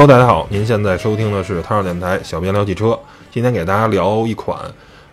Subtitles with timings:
[0.00, 2.98] Hello，大家好，您现在收听的是汤少电台小编聊汽车。
[3.30, 4.58] 今天给大家聊一款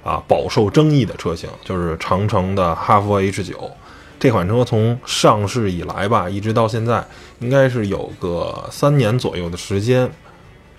[0.01, 3.69] 啊饱受争议的车型，就是长城的哈弗 H 九。
[4.17, 7.05] 这款车从上市以来吧，一直到现在，
[7.39, 10.09] 应该是有个三年左右的时间。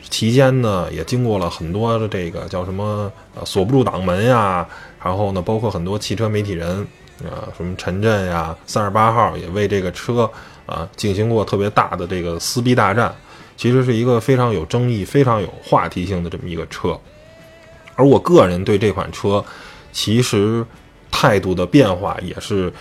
[0.09, 4.67] 期间呢，也经过了很多的这个叫什么呃锁不住挡门呀，
[5.05, 6.79] 然后呢，包括很多汽车媒体人
[7.25, 10.31] 啊，什么陈震呀、三十八号也为这个车
[10.65, 13.15] 啊进行过特别大的这个撕逼大战。
[13.59, 16.99] 其实是一个非常有争议、非常有话题性的这么一个车。
[17.97, 19.45] 而我个人对这款车，
[19.91, 20.65] 其实
[21.11, 22.73] 态度的变化也是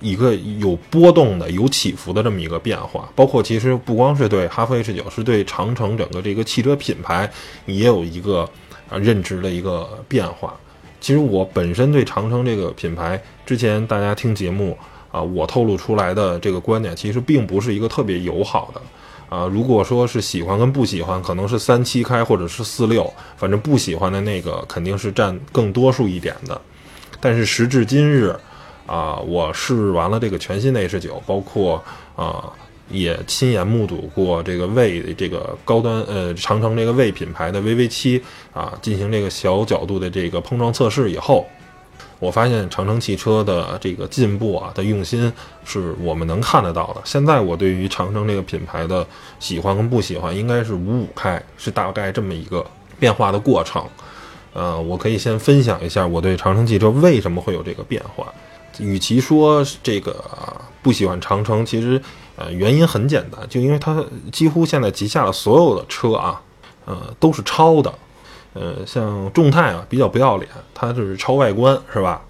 [0.00, 3.06] 一个有波动的、有起伏的这么一个变化。
[3.14, 7.30] 包括其实不光是对哈弗 H 九，是对长城整个这个汽车品牌
[7.66, 8.48] 也有一个
[8.88, 10.58] 啊认知的一个变化。
[10.98, 14.78] 其实我本身对长城这个品牌，之前大家听节目
[15.10, 18.80] 啊，我透露出来的这个观点，其实并不是一个特别友好的。
[19.32, 26.60] 啊，如果说是喜欢跟不喜欢，可能是三七开或者是四六，反正不喜欢的那个肯定是占更多数一点的。
[27.18, 28.36] 但是时至今日，
[28.86, 31.82] 啊，我试完了这个全新的 H 九，包括
[32.14, 32.52] 啊，
[32.90, 41.46] 也亲眼目睹过这个魏这个高端呃长城这个魏品牌的 VV 七啊，进行这个小角度的这个碰撞测试以后。
[42.22, 45.32] 我发现长城汽车的这个进步啊的用心
[45.64, 47.00] 是我们能看得到的。
[47.04, 49.04] 现在我对于长城这个品牌的
[49.40, 52.64] 喜欢跟不喜欢，应该是五五开，是大概这么一个
[53.00, 53.84] 变化的过程。
[54.52, 58.32] 呃，我可以先分享一下我对长城汽车为什么会有这个变化。
[58.78, 60.24] 与其说这个
[60.80, 62.00] 不喜欢长城，其实
[62.36, 66.40] 呃原因很简单，就因为它几乎现在旗下的所有的车啊，
[66.84, 67.92] 呃都是抄的。
[68.54, 72.22] 呃，像众泰啊，比较不要脸，它是抄外观，是吧？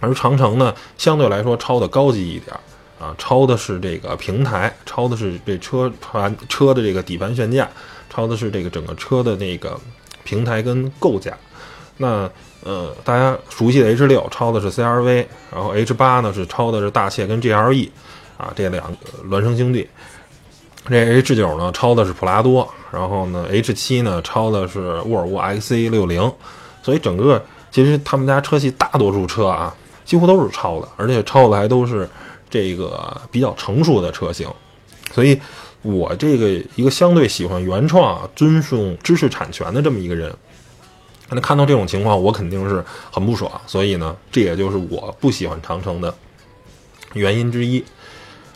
[0.00, 2.56] 而长城呢，相对来说抄的高级一点
[2.98, 7.68] 啊，抄的是这个平台，抄的是这车盘车的这个底盘悬架，
[8.10, 9.78] 抄的是这个整个车的那个
[10.24, 11.32] 平台跟构架。
[11.98, 12.28] 那
[12.64, 17.90] 呃，大家熟悉的 H 六抄的是 CRV，然后 H 八呢是抄的是大切跟 GLE
[18.36, 19.88] 啊，这两个孪生兄弟。
[20.88, 26.32] 这 H 九呢抄的是普拉多，然后呢 H 七呢抄的是沃尔沃 XC 六零，
[26.82, 32.08] 所以整个其实他们家车系大多数车啊几乎都是抄的，而且抄的还都是
[32.50, 34.48] 这个比较成熟的车型，
[35.12, 35.40] 所以
[35.82, 40.34] 我这个一个相对喜欢原创、尊重知识产权的这么一个人，
[41.30, 46.12] 那看到这种情况我肯定是很不爽，所以呢这也就是我不喜欢长城的
[47.14, 47.84] 原因之一。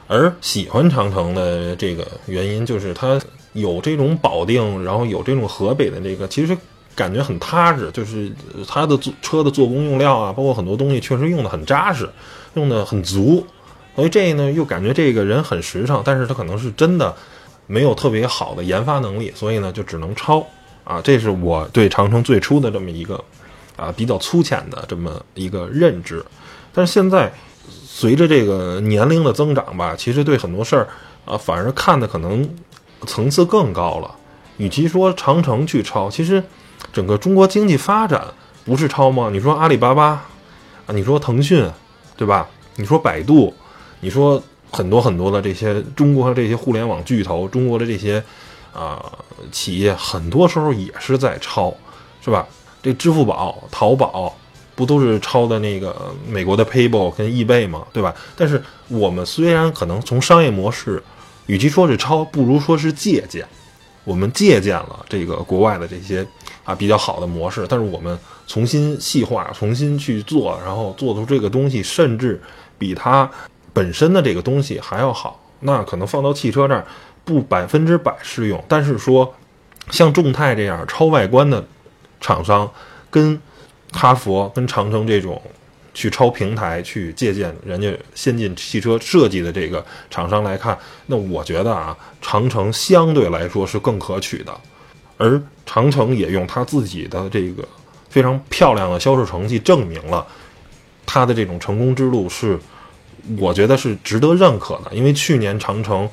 [0.09, 3.21] 而喜欢长城的这个原因，就是它
[3.55, 6.57] 有这种保定，然后有这种河北的这个，其实
[6.95, 7.91] 感觉很踏实。
[7.91, 8.31] 就是
[8.69, 12.09] 它的车的做工用料啊，包括很多东西，确实用的很扎实，
[12.55, 13.45] 用的很足。
[13.97, 17.13] 所以这呢，又感觉这个人很实诚，但是他可能是真的
[17.67, 20.47] 没有特别好的研发能力，所以呢，就只能抄
[20.85, 21.01] 啊。
[21.03, 23.23] 这是我对长城最初的这么一个
[23.75, 26.25] 啊比较粗浅的这么一个认知。
[26.73, 27.33] 但是现在。
[27.99, 30.87] 随着这个年龄的增长吧，其实对很多事儿
[31.25, 32.47] 啊，反而看的可能
[33.07, 34.15] 层次更高了。
[34.59, 36.45] 与其说长城去抄，其实
[36.93, 38.23] 整个中国经济发展
[38.67, 39.31] 不是抄吗？
[39.33, 40.09] 你说阿里巴巴
[40.87, 41.67] 啊，你说腾讯，
[42.19, 42.47] 对吧？
[42.75, 43.55] 你说百度，
[44.01, 48.23] 你说很多很多的这些中国的这些互联网巨头，中国的这些
[48.75, 49.03] 啊
[49.51, 51.75] 企业，很多时候也是在抄，
[52.23, 52.47] 是吧？
[52.83, 54.37] 这支付宝、淘宝。
[54.77, 57.87] 不都是抄的那个美国的 PayPal 跟易贝吗？
[57.95, 58.15] 对吧？
[58.37, 61.03] 但是我们虽然可能从商业模式，
[61.47, 63.43] 与其说是抄，不如说是借鉴。
[64.05, 66.25] 我们借鉴了这个国外的这些
[66.63, 72.39] 啊比较好的模式，但是我们重新细化，重新去做，然后做出这个东西，甚至
[72.79, 73.29] 比它
[73.73, 75.41] 本身的这个东西还要好。
[75.61, 76.87] 那可能放到汽车这儿
[77.25, 79.35] 不百分之百适用，但是说
[79.91, 81.67] 像众泰这样抄外观的
[82.21, 82.71] 厂商
[83.11, 83.41] 跟。
[83.97, 85.41] 哈佛跟长城这种
[85.95, 94.55] 去抄平台、去借鉴人家先进汽车设计的这个厂商来看，那我觉得啊，长城相对来说是更可取的。
[95.17, 97.67] 而长城也用他自己的这个
[98.11, 100.27] 非常漂亮的销售成绩证明了
[101.07, 102.59] 他的这种成功之路是，
[103.39, 104.93] 我觉得是值得认可的。
[104.93, 106.07] 因为去年长城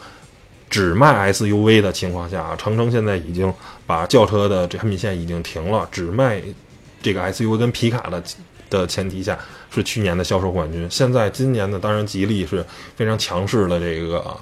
[0.70, 3.54] 只卖 SUV 的情况下，长城现在已经
[3.86, 6.42] 把轿车的产品线已经停了，只卖。
[7.04, 8.24] 这个 SUV 跟皮卡的
[8.70, 9.38] 的前提下
[9.70, 10.90] 是去年的销售冠军。
[10.90, 12.66] 现在今年呢，当然吉利是
[12.96, 14.36] 非常强势的这个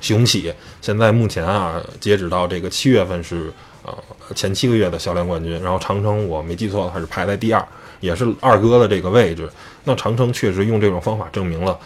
[0.00, 0.50] 雄起。
[0.80, 3.94] 现在目前啊，截止到这个七月份是呃
[4.34, 5.60] 前七个月的销量冠军。
[5.62, 7.66] 然后长城我没记错的话是排在第二，
[8.00, 9.50] 也是二哥的这个位置。
[9.84, 11.78] 那长城确实用这种方法证明了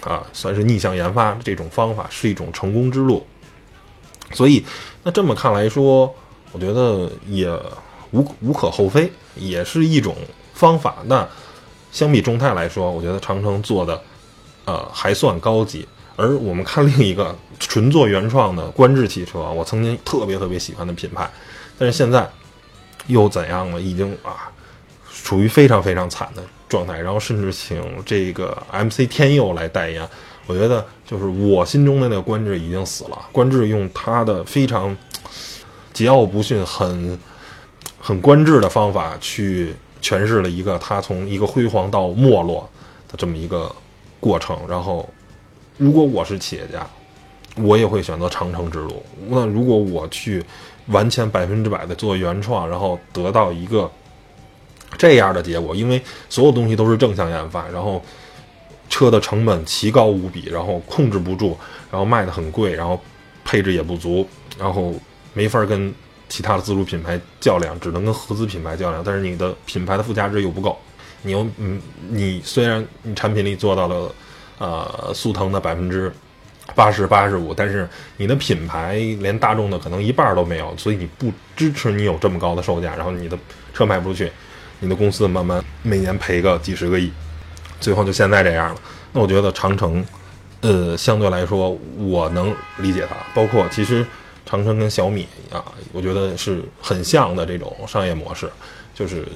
[0.00, 3.26] 啊，算是逆向研发这种方法是一种成功之路。
[4.32, 4.64] 所以
[5.02, 6.14] 那这么看来说，
[6.52, 7.48] 我觉得也
[8.12, 10.14] 无无可厚非，也是一种
[10.54, 10.96] 方法。
[11.06, 11.26] 那
[11.90, 14.00] 相比众泰来说，我觉得长城做的
[14.64, 15.86] 呃还算高级。
[16.16, 21.30] 而我们看另一个纯做原创的观致汽车，我曾经特别特别喜欢的品牌，
[21.78, 22.28] 但是现在
[23.06, 23.80] 又怎样了？
[23.80, 24.50] 已经啊，
[25.12, 26.98] 处于非常非常惨的状态。
[26.98, 30.04] 然后甚至请这个 MC 天佑来代言，
[30.46, 33.18] 我觉得就是我心中的那个观致已经死了。
[33.30, 34.90] 观致用他的非常
[35.94, 37.16] 桀骜不驯、很
[38.08, 42.66] 很观致的方法去诠释了一个他从一个辉煌到没落
[43.06, 43.70] 的这么一个
[44.18, 45.06] 过程，然后。
[45.76, 46.84] 如果我是企业家，
[47.54, 49.00] 我也会选择长城之路。
[49.28, 50.44] 那如果我去
[50.86, 53.88] 完全百分之百的做原创，然后得到一个
[54.96, 58.02] 这样的结果，因为所有东西都是正向研发，然后
[58.88, 61.56] 车的成本奇高无比，然后控制不住，
[61.92, 63.00] 然后卖的很贵，然后
[63.44, 64.26] 配置也不足，
[64.58, 64.92] 然后
[65.32, 65.94] 没法跟
[66.28, 69.02] 其他的自主品牌较量，只能跟合资品牌较量。
[69.04, 70.78] 但是你的品牌的附加值又不够，
[71.22, 74.14] 你又嗯，你虽然你产品力做到了。
[74.60, 76.12] 呃，速腾的百分之
[76.74, 83.38] 八十八十五，但是你的品牌连大众的可能一半都没有，所以你不支持你有这么高的售价，然后你的
[83.72, 84.32] 车卖不出去，
[84.80, 87.08] 你的公司慢慢每年赔个几十个亿，
[87.78, 88.80] 最后就现在这样了。
[89.12, 90.04] 那我觉得长城，
[90.62, 94.04] 呃，相对来说我能理解它，包括其实
[94.48, 95.62] 长城跟小米啊，
[95.92, 98.48] 我觉得是很像的这种商业模式，
[98.94, 99.26] 就是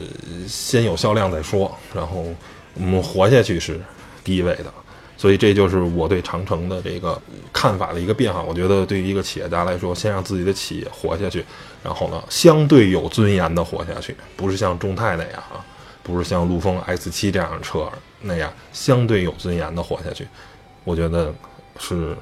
[0.48, 2.24] 先有销量再说，然后
[2.72, 3.78] 我们活下去是
[4.24, 4.72] 第一位的。
[5.18, 7.20] 所以这就是我对长城的这个
[7.52, 8.42] 看法的一个变化。
[8.42, 11.44] 我觉得对于一个企业家来说，先让自己的企业活下去，
[11.84, 15.62] 然后呢，相对有尊严的活下去，不是像众泰那样啊，
[16.02, 17.86] 不是像陆风 X 七这样的车
[18.22, 20.26] 那样相对有尊严的活下去，
[20.84, 21.32] 我觉得
[21.78, 22.16] 是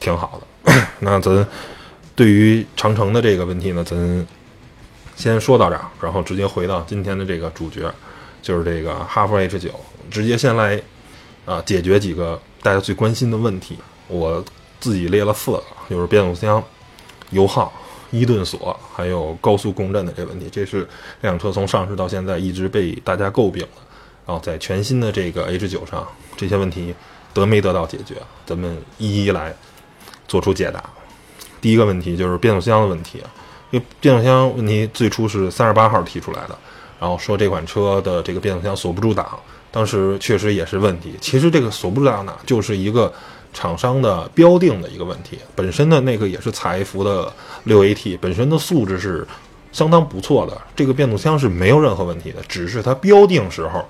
[0.00, 0.74] 挺好的。
[0.98, 1.46] 那咱
[2.14, 4.26] 对于长城的这个问题呢，咱
[5.16, 7.92] 先说到这儿，然后直接回到今天的这个主角，
[8.40, 9.70] 就是这个哈弗 H 九，
[10.10, 10.80] 直接先来。
[11.44, 13.76] 啊，解决几个大家最关心的问题，
[14.06, 14.44] 我
[14.78, 16.62] 自己列了四个，就是变速箱、
[17.30, 17.72] 油耗、
[18.12, 20.48] 伊顿锁，还有高速共振的这个问题。
[20.52, 20.82] 这是
[21.20, 23.82] 这辆车从上市到现在一直被大家诟病的。
[24.24, 26.06] 然后在全新的这个 H 九上，
[26.36, 26.94] 这些问题
[27.34, 28.14] 得没得到解决？
[28.46, 29.52] 咱们一一来
[30.28, 30.80] 做出解答。
[31.62, 33.22] 第一个问题就是变速箱的问题，
[33.70, 36.58] 因为变速箱问题最初是三十八号提出来的，
[37.00, 39.26] 然后说这款车的这个变速箱锁不住档。
[39.70, 41.14] 当时确实也是问题。
[41.18, 43.10] 其实这个锁不住档呢，就是一个
[43.54, 45.38] 厂商的标定的一个问题。
[45.54, 47.32] 本身的那个也是采埃孚的
[47.64, 49.26] 六 AT，本身的素质是
[49.72, 52.42] 相当不错的，这个变速箱是没有任何问题的。
[52.46, 53.82] 只是它标定时候，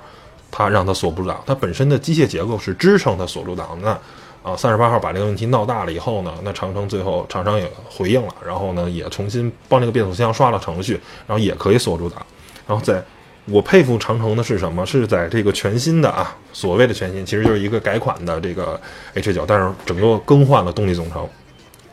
[0.52, 4.00] 它让它锁不住档，它本身的机械结构是支撑它锁住档的。
[4.42, 12.24] 啊，三十八号把这个问题闹大了以后呢，那长城最后厂商也回应了，然后呢也重新帮这个变速箱刷了程序，然后也可以锁住档，
[12.66, 13.02] 然后在。
[13.46, 14.86] 我佩服长城的是什么？
[14.86, 18.80] 是在这个全新的啊，所谓的全新，其实就是一个改款的这个
[19.14, 21.28] H 九，但是整个更换了动力总成，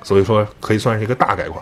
[0.04, 1.60] 所以说可以算是一个大改款，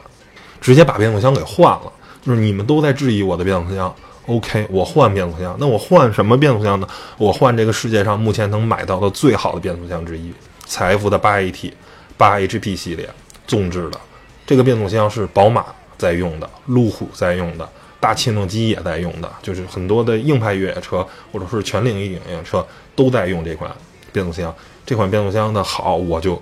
[0.59, 1.93] 直接把变速箱给换了。
[2.21, 6.87] 就是你们都在质疑我的变速箱，OK，我换变速箱，那我换什么变速箱呢？
[7.17, 10.33] 我换这个世界上目前能买到的最好的变速箱之一，
[10.67, 11.71] 财富的八 AT、
[12.17, 13.09] 八 HP 系列
[13.47, 13.99] 纵置的
[14.45, 15.65] 这个变速箱是宝马
[15.97, 17.67] 在用的，路虎在用的。
[17.99, 23.69] 大切动机也在用的，就是很多的硬派越野车或者是全领域越野车都在用这款
[24.13, 24.53] 变速箱。
[24.85, 26.39] 这款变速箱的好，我就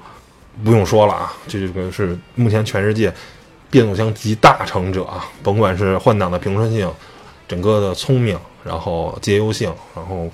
[0.65, 3.11] 不用说了啊，这个是目前全世界
[3.69, 6.91] 变速箱集大成者啊，甭管是换挡的平顺性、
[7.47, 10.29] 整个的聪明，然后节油性，然后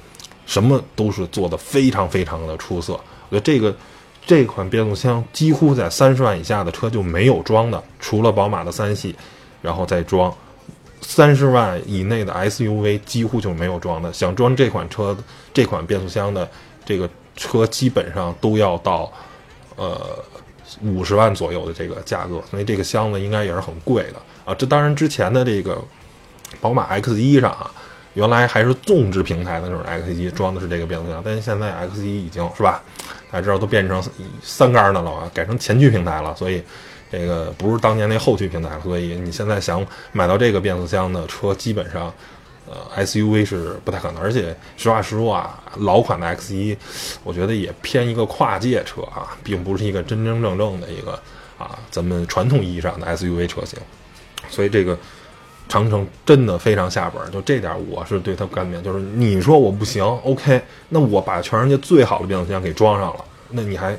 [0.52, 3.00] 什么都是做的非常非常的出色。
[3.30, 3.74] 我觉得这个
[4.26, 9.16] 这款变速箱几乎在三十万以下的车就没有装的，除了宝马的三系，
[9.62, 10.34] 然后再装。
[11.00, 15.18] 三十万以内的 SUV 几乎就没有装的，想装这款车
[15.54, 16.50] 这款变速箱的
[16.84, 19.10] 这个车基本上都要到
[19.78, 19.98] 呃
[20.84, 24.54] 五十万左右的这个价格，所以这个箱子应该也是很贵的啊。
[24.54, 25.82] 这当然之前的这个
[26.60, 27.72] 宝马 X1 上啊，
[28.14, 32.84] 原来还是纵置平台的那种 X1 装的是这个变速箱，但是现在 X1 已经是吧，
[33.32, 34.04] 大家知道都变成
[34.42, 36.64] 三杆的了啊，改成前驱平台了，所以。
[37.14, 42.10] 这个不是当年那后驱平台，所以你现在想买到这个变速箱的车，基本上，
[42.66, 44.24] 呃，SUV 是不太可能。
[44.24, 46.78] 而且实话实说啊，老款的 X1，
[47.26, 51.22] 我觉得也偏一个跨界车啊，并不是一个真真正正的一个
[51.58, 53.78] 啊，咱们传统意义上的 SUV 车型。
[54.48, 54.98] 所以这个
[55.72, 63.98] 长城真的非常下本，就这点我是对它干面，就是你说我不行，OK，那我把全世界最好的变速箱给装上了，那你还？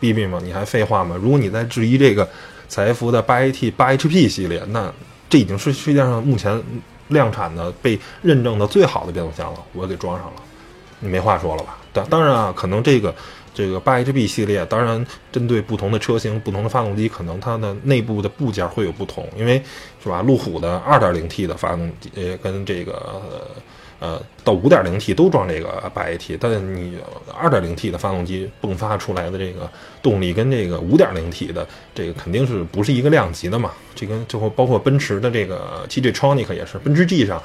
[0.00, 0.38] 逼逼吗？
[0.42, 1.16] 你还废话吗？
[1.18, 2.28] 如果你在质疑这个
[2.68, 4.92] 采埃孚的八 AT、八 HP 系列，那
[5.30, 6.62] 这已经是世界上目前
[7.08, 10.32] 量产的被认证的最好的变速箱了，我给装上了，
[10.98, 11.78] 你没话说了吧？
[11.90, 13.14] 当当然啊，可能这个。
[13.54, 19.62] 这个八 Hb 系列，当然针对不同的车型、不同的发动机，可能它的内部的部件会有不同，因为
[20.02, 20.20] 是吧？
[20.22, 23.22] 路虎的 2.0T 的发动机，呃，跟这个
[24.00, 26.98] 呃到 5.0T 都装这个八 AT，但你
[27.40, 29.70] 2.0T 的发动机迸发出来的这个
[30.02, 33.70] 动力，跟这个 5.0T 的这个肯定是不是一个量级的嘛？
[33.94, 37.40] 这跟最后包括奔驰的这个 TG Tronic 也是，奔驰 G 上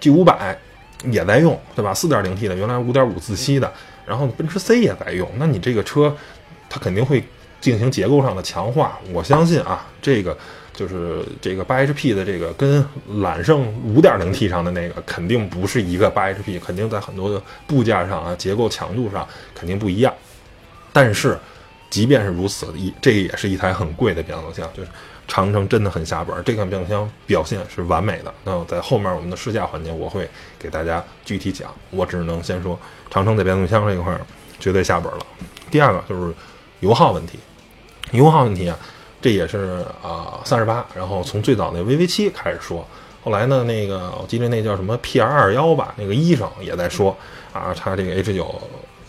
[0.00, 0.56] G500
[1.10, 3.70] 也在用，对吧？4.0T 的原来5.5自吸的。
[4.10, 6.12] 然后奔驰 C 也在用，那你这个车，
[6.68, 7.22] 它肯定会
[7.60, 8.98] 进行结构上的强化。
[9.12, 10.36] 我相信啊，这个
[10.74, 12.84] 就是这个八 HP 的这个跟
[13.20, 19.24] 揽胜 5.0T 上的那个肯定不是一个八 HP，肯定在很多的部件上啊，结构强度上
[19.54, 20.12] 肯定不一样。
[20.92, 21.38] 但是，
[21.88, 24.88] 即便是如此，一这也是一台很贵的变速箱，就是
[25.30, 26.42] 长城真的很下本。
[26.44, 28.34] 这款变速箱表现是完美的。
[28.42, 31.72] 那在后面我们的试驾环节，我会给大家具体讲。
[31.90, 32.76] 我只能先说。
[33.08, 34.16] 长城在变速箱这一块
[34.58, 35.20] 绝对下本了。
[35.70, 36.34] 第二个就是
[36.80, 37.38] 油耗问题，
[38.10, 38.76] 油耗问题啊，
[39.20, 42.86] 这也是啊三十八，然后从最早那 VV 七开始说，
[43.24, 47.16] 后来呢那个我记得那叫什么 PR 二幺吧，那个医生也在说
[47.52, 48.60] 啊，他这个 H 九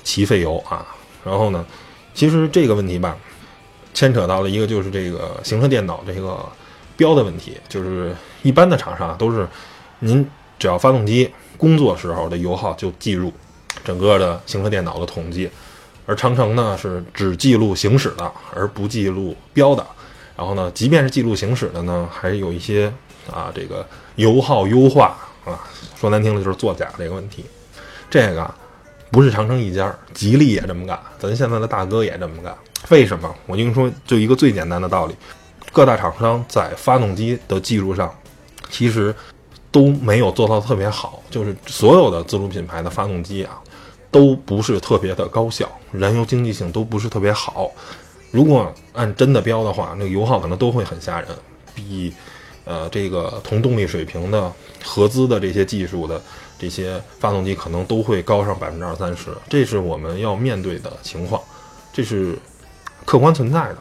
[0.04, 0.86] 齐费油啊。
[1.24, 1.64] 然后呢，
[2.16, 3.16] 其实这个问题吧，
[4.02, 6.44] 牵扯到了一个就是这个行车电脑这个
[6.98, 9.48] 标的问题，就是一般的厂商都是
[10.00, 10.28] 您
[10.58, 13.32] 只要发动机工作时候的油耗就计入。
[13.84, 15.48] 整个的行车电脑的统计，
[16.08, 19.86] 而长城呢是只记录行驶的，而不记录标的。
[20.36, 22.92] 然后呢，即便是记录行驶的呢，还有一些
[23.32, 25.16] 啊这个油耗优化
[25.46, 25.62] 啊，
[25.96, 27.46] 说难听的就是作假这个问题。
[28.10, 28.52] 这个
[29.12, 32.58] 不是长城一家，吉利也这么干，咱现在的大哥也这么干。
[32.90, 33.34] 为什么？
[33.46, 35.16] 我跟你说，就一个最简单的道理，
[35.72, 38.14] 各大厂商在发动机的技术上，
[38.70, 39.14] 其实
[39.72, 43.62] 都没有做到特别好，就是所有的自主品牌的发动机啊。
[44.14, 47.72] 都不是特别的高效，燃油经济性都不是特别好。
[48.30, 51.30] 如果按真的标的话，那油耗可能都会很吓人，
[51.74, 52.14] 比
[52.66, 54.52] 呃这个同动力水平的
[54.84, 56.22] 合资的这些技术的
[56.60, 59.30] 这些发动机可能都会高上百分之二三十。
[59.48, 61.42] 这是我们要面对的情况，
[61.94, 62.38] 这是
[63.06, 63.78] 客观存在的。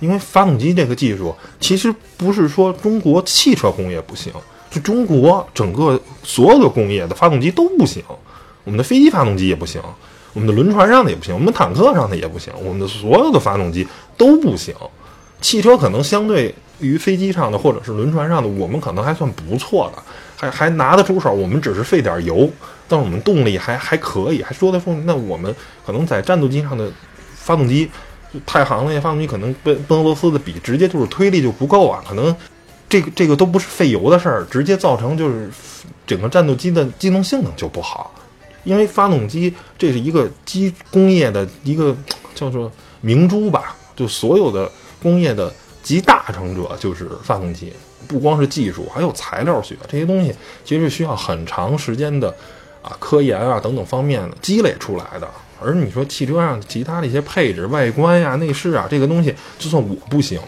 [0.00, 4.30] 因为发动机这个技术其实不是说中国汽车工业不行，
[4.68, 8.02] 就中国整个所有的工业的发动机都不行。
[8.64, 9.80] 我们的飞机发动机也不行，
[10.32, 13.86] 我们的轮船上的也不行，我们坦克上的也不行，我们的所有的发动机
[14.18, 14.74] 都不行。
[15.40, 20.02] 汽车可能相对于飞机上的或者是轮船上的，我们可能还算不错的，
[20.36, 21.32] 还还拿得出手。
[21.32, 22.50] 我们只是费点油，
[22.88, 24.92] 但是我们动力还还可以，还说得出。
[25.04, 25.54] 那我们
[25.86, 26.90] 可能在战斗机上的
[27.36, 27.88] 发动机，
[28.46, 32.02] 太行那些发动机可能跟跟俄罗斯的比，直接就是推力就不够啊。
[32.06, 32.34] 可能
[32.88, 35.50] 这个这个都不是费油的事儿，直接造成就是
[36.06, 38.12] 整个战斗机的机能性能就不好。
[38.64, 41.94] 因为发动机这是一个机工业的一个
[42.34, 42.72] 叫做
[43.02, 44.70] 明珠吧，就所有的
[45.02, 47.70] 工业的集大成者就是发动机，
[48.08, 52.34] 不光是技术，还有材料学这些东西，其实需要很长时间的
[52.80, 55.28] 啊科研啊等等方面积累出来的。
[55.64, 60.38] 而你说汽车上其他的一些配置、外观呀、内饰啊，这个东西就算我不行，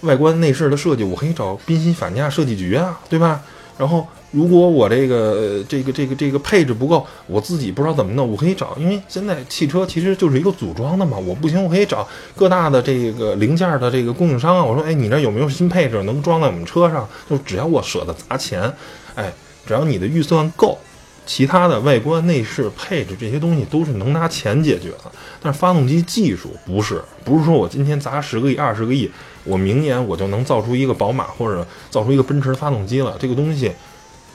[0.00, 3.42] 外观内饰的设计我可以找宾夕法尼亚设计局啊，对吧？
[3.76, 4.06] 然后。
[4.34, 11.18] 如果我这个这个这个这个配置不够，我自己不知道怎么弄，我可以找，因为现在汽车其实就是一个组装的嘛。
[11.18, 14.64] 我不行，我可以找各大的这个零件的这个供应商啊。
[14.64, 17.06] 我说，哎，你那有没有新配置能装在我们车上？
[17.28, 18.72] 就只要我舍得砸钱，
[19.14, 19.30] 哎，
[19.66, 20.78] 只要你的预算够，
[21.26, 25.12] 其他的外观内饰配置这些东西都是能拿钱解决的。
[25.40, 29.10] 但是发动机技术不是，不是说我今天砸十个亿、二十个亿，
[29.44, 33.16] 我明年我就能造出一个宝马或者造出一个奔驰发动机了。
[33.18, 33.72] 这个东西。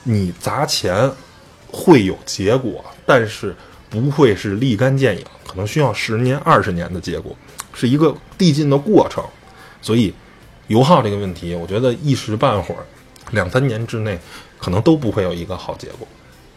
[0.09, 1.11] 你砸钱
[1.69, 3.53] 会有结果，但是
[3.89, 7.35] 不会是立竿见影，可能需要十年、二十年的结果，
[7.73, 9.21] 是一个递进的过程。
[9.81, 10.13] 所以，
[10.67, 12.85] 油耗这个问题，我觉得一时半会儿、
[13.31, 14.17] 两三年之内，
[14.57, 16.07] 可能都不会有一个好结果。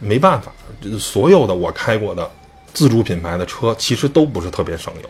[0.01, 0.51] 没办法，
[0.99, 2.29] 所有的我开过的
[2.73, 5.09] 自主品牌的车，其实都不是特别省油。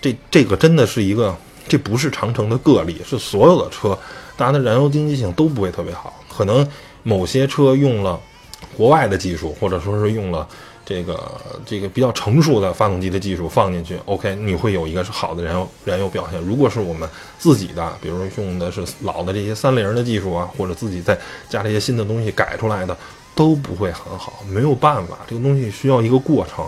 [0.00, 1.34] 这这个真的是一个，
[1.66, 3.98] 这不是长城的个例，是所有的车，
[4.36, 6.68] 大家的燃油经济性都不会特别好，可能。
[7.04, 8.16] 某些车用了
[8.76, 10.46] 国外的技术，或者说是用了
[10.86, 11.20] 这个
[11.66, 16.40] 这个比较成熟的发动机的技术放进去，OK，你会有一个是好的燃油燃油表现。
[16.42, 21.18] 如果是我们自己的，比如说用的是老的这些三菱的技术啊，或者自己再
[21.48, 22.96] 加这些新的东西改出来的，
[23.34, 24.42] 都不会很好。
[24.48, 26.64] 没有办法，这个东西需要一个过程，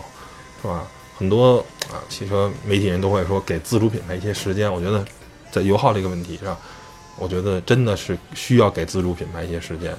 [0.62, 0.84] 是吧？
[1.16, 1.58] 很多
[1.92, 5.04] 啊，汽车媒体人都会说给自主品牌一些时间，我觉得
[5.50, 6.56] 在油耗这个问题上，
[7.16, 9.94] 我觉得真的是需要给自主品牌一些时间。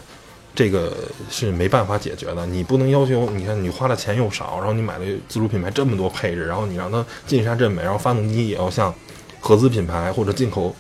[0.54, 0.96] 这个
[1.30, 8.94] 是没办法解决的，你不能要求，你看你花的钱又少，然后你买了自主品牌这么多配置，然后你让它尽善尽美，然后发动机也要像
[9.42, 10.74] 合资品牌或者进口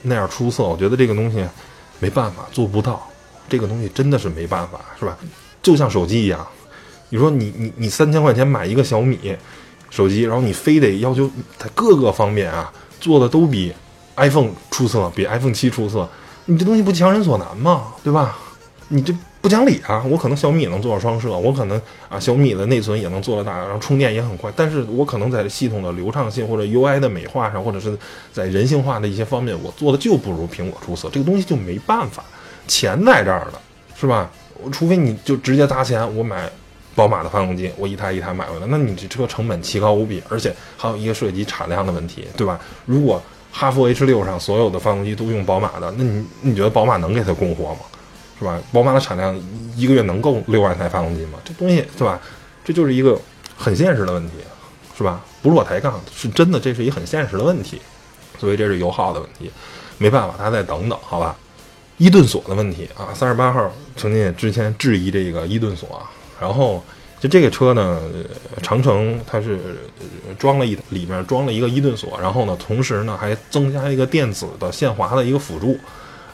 [0.00, 1.46] 那样出色，我觉得这个东西
[1.98, 3.09] 没办法做不到，
[3.50, 5.18] 这个东西真的是没办法，是吧？
[5.60, 6.46] 就像手机一样，
[7.10, 9.36] 你说你你你三千块钱买一个小米
[9.90, 11.28] 手机，然后你非得要求
[11.58, 13.72] 它各个方面啊做的都比
[14.16, 16.08] iPhone 出色，比 iPhone 七出色，
[16.46, 17.88] 你这东西不强人所难吗？
[18.04, 18.38] 对吧？
[18.88, 20.04] 你这不讲理啊！
[20.10, 27.96] 我可能小米也能做到双摄，我可能啊小米的内存也能做到大，然后充电也很快，但是我可能在系统的流畅性或者 UI 的美化上，或者是
[28.32, 31.08] 在人性化的一些方面，我做的就不如苹果出色。
[31.10, 32.22] 这个东西就没办法，
[32.70, 33.60] 钱在这儿了，
[33.98, 34.30] 是吧？
[34.70, 36.48] 除非你就直接砸钱，我买
[36.94, 42.60] 宝马的发动机，我一台一台买回来，那你这车成本奇高无比，而且还有一个涉及产量的问题，对吧？
[42.86, 47.80] 如果哈弗 H 六上所有的发动机都用宝马的，那你你觉得宝马能给它供货吗？
[48.38, 48.60] 是吧？
[48.72, 49.38] 宝马的产量
[49.74, 51.38] 一个月能够六万台发动机吗？
[51.44, 52.20] 这东西是吧？
[52.64, 53.18] 这就是一个
[53.56, 54.34] 很现实的问题，
[54.96, 55.20] 是吧？
[55.42, 57.80] 不是我抬杠，是真的，这是一个很现实的问题。
[58.38, 59.50] 所以这是油耗的问题，
[59.98, 61.36] 没办法，大家再等等，好吧？
[62.00, 66.02] 伊顿锁的问题啊，三十八号曾经也之前质疑这个伊顿锁，
[66.40, 66.82] 然后
[67.20, 68.00] 就这个车呢，
[68.62, 69.58] 长城它是
[70.38, 75.78] 装了一里面装了一个伊顿锁，然后呢，同时呢还增加一个电子的限滑的一个辅助，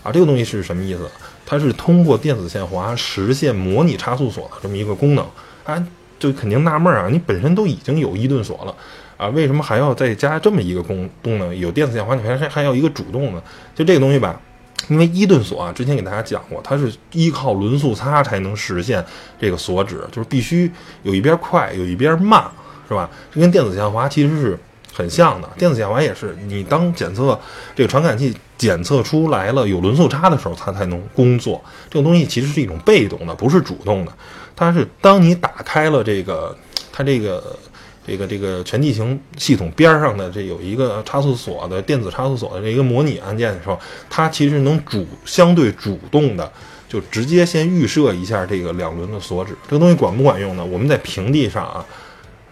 [0.04, 1.11] 啊，这个东西是什么意思？
[1.44, 5.26] 它是通过电子限滑实现模拟差速锁的这么一个功能，
[5.64, 5.84] 啊，
[6.21, 8.73] 就肯定纳闷啊，你本身都已经有伊顿锁了，
[9.17, 11.58] 啊，为什么还要再加这么一个功功能？
[11.58, 13.43] 有电子限滑，你还还要一个主动的？
[13.75, 14.40] 就这个东西吧，
[14.89, 19.04] 因为伊顿锁啊，之前给大家讲过，它是依靠轮速差才能实现
[19.41, 20.71] 这个锁止，就是必须
[21.02, 22.45] 有一边快，有一边慢，
[22.89, 23.10] 是吧？
[23.32, 24.58] 这跟电子限滑其实是。
[24.95, 27.39] 很像的，电子限滑也是，你当检测
[27.75, 31.62] 这个传感器检测出来了有轮速差的时候，它才能工作。
[31.91, 34.12] 这个东西其实是一种被动的，不是主动的。
[34.54, 36.56] 它是当你打开了这个
[36.91, 37.54] 它这个
[38.06, 46.50] 这个这个全地形系统边上的这有一个差速锁的电子差速锁的这一个模拟按键的时候，它其实能主相对主动的
[46.88, 49.56] 就直接先预设一下这个两轮的锁止。
[49.69, 50.64] 这个东西管不管用呢？
[50.64, 51.84] 我们在平地上啊。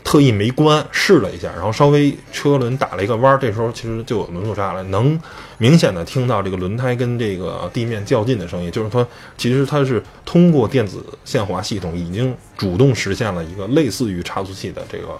[0.07, 5.19] 特意没关，试了一下，然后稍微车轮打了一个弯，这时候其实就有轮速差了，能
[5.57, 9.05] 明显的听到这个轮胎跟这个地面较劲的声音，就是说，
[9.39, 15.19] 其实它是通过电子限滑系统已经主动实现了一个类似于差速器的这个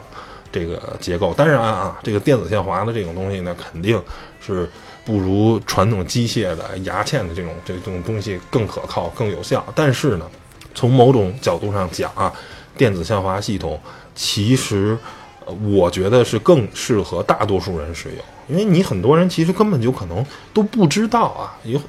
[0.55, 1.35] 这个结构。
[1.35, 4.01] 当然啊，这个电子限滑的这种东西呢，肯定
[4.41, 4.71] 是
[5.05, 9.67] 不如传统机械的牙嵌的这种这种东西更可靠、更有效。
[9.75, 10.31] 但是呢，
[10.73, 12.33] 从某种角度上讲啊，
[12.79, 13.81] 电子限滑系统。
[14.17, 14.97] 其实，
[15.69, 21.59] 我觉得是更适合大多数人使用，因为你很多人其实根本就可能都不知道啊。
[21.65, 21.81] 有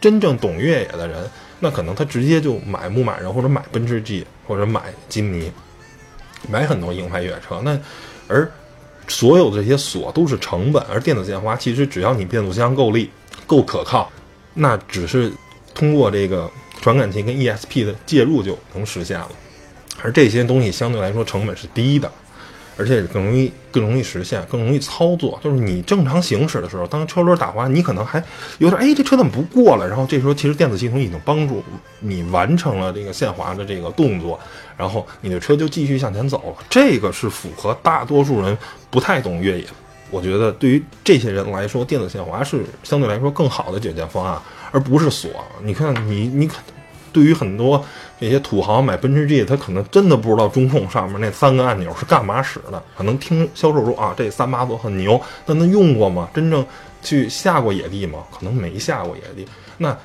[0.00, 1.28] 真正懂越野的人，
[1.60, 5.52] 那可能他直接就买牧马人或者买奔驰 G 或者买金尼，
[6.48, 7.60] 买很多硬派越野车。
[7.62, 7.78] 那
[8.28, 8.50] 而
[9.08, 13.10] 所有这些锁都是成本，而电子限滑其实只要你变速箱够力、
[13.46, 14.10] 够可靠，
[14.52, 15.32] 那只是
[15.74, 19.30] 通过这个传感器跟 ESP 的介入就能实现了。
[20.02, 22.12] 而这些东西相对来说成本是低的，
[22.78, 25.38] 而且更容易更容易实现，更容易操作。
[25.42, 28.22] 就是你正常行驶的时候，当车轮打滑，你可能还
[28.58, 29.86] 有点哎，这车怎么不过了？
[29.86, 31.62] 然后这时候其实电子系统已经帮助
[31.98, 34.38] 你完成了这个限滑的这个动作，
[34.76, 36.64] 然后你的车就继续向前走了。
[36.70, 38.56] 这个是符合大多数人
[38.90, 39.66] 不太懂越野，
[40.10, 45.30] 我觉得对于这些人来说，电子限滑是相对来说更好的解决方案，而不是锁。
[45.62, 46.48] 你看你你
[47.18, 47.84] 对于很多。
[48.20, 52.82] 这些土豪买奔驰 G，他可能真的不知道中控上面那三个按钮是干嘛使的。
[52.96, 56.28] 可能听销售说啊，这三把锁很牛，但他用过吗？
[56.34, 56.64] 真正
[57.02, 58.24] 去下过野地吗？
[58.32, 59.48] 可能没下过野地。
[59.78, 59.96] 那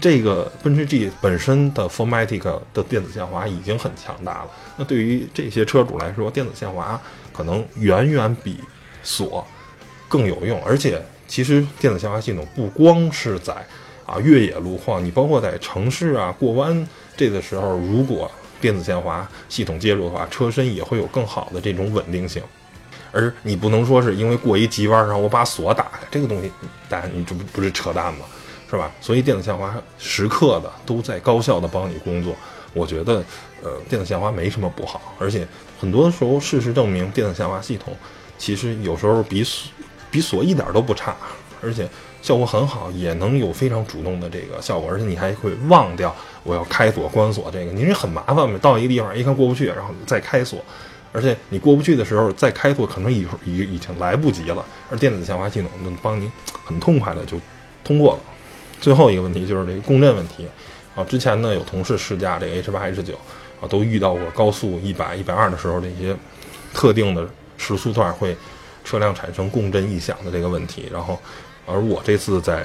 [0.00, 2.42] 这个奔驰 G 本身的 Formatic
[2.74, 4.50] 的电子限滑已经很强大了。
[4.76, 7.00] 那对于这些车主来说，电子限滑
[7.32, 8.58] 可能远远比
[9.02, 9.46] 锁
[10.08, 10.62] 更有用。
[10.62, 13.54] 而且，其实电子限滑系统不光是在
[14.12, 16.86] 啊越野路况，你包括在城市啊过弯。
[17.16, 22.42] 这个时候，如果电子限滑系统介入的话，车身也会有更好的这种稳定性。
[23.10, 26.50] 而你不能说是因为过一急弯，然后我把锁打开，这个东西，
[26.88, 28.24] 大家你这不不是扯淡吗？
[28.70, 28.90] 是吧？
[29.00, 32.34] 所以电子限滑时刻的都在高效的帮你工作。
[32.72, 33.22] 我觉得，
[33.62, 35.46] 呃，电子限滑没什么不好，而且
[35.78, 37.94] 很多时候事实证明，电子限滑系统
[38.38, 39.70] 其实有时候比锁
[40.10, 41.14] 比锁一点都不差，
[41.62, 41.88] 而且。
[42.22, 48.56] 效果很好，也能有非常主动的这个效果，而且你还会忘掉我要开锁、关锁这个，你是很麻烦嘛？
[48.62, 50.64] 到一个地方一看过不去，然后再开锁，
[51.12, 54.64] 而且你过不去的时候再开锁，可能已已已经来不及了。
[54.88, 56.30] 而电子限滑系统能帮你
[56.64, 57.36] 很痛快的就
[57.82, 58.20] 通过了。
[58.80, 60.46] 最后一个问题就是这个共振问题
[60.94, 63.14] 啊，之前呢有同事试驾这个 H 八 H 九
[63.60, 66.16] 啊，都遇到过高速一百一百二的时候这些
[66.72, 68.36] 特定的时速段会
[68.84, 70.88] 车辆产生共振异响的这个问题。
[70.92, 71.20] 然后，
[71.66, 72.64] 而我这次在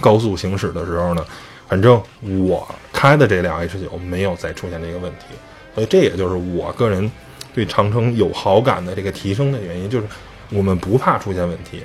[0.00, 1.24] 高速行驶的时候呢，
[1.68, 5.26] 反正我开的这辆 H 九没有再出现这个问题，
[5.74, 7.10] 所以这也就是我个人
[7.54, 10.06] 对长城有好感的这个提升的原因，就是
[10.50, 11.82] 我们不怕出现问题。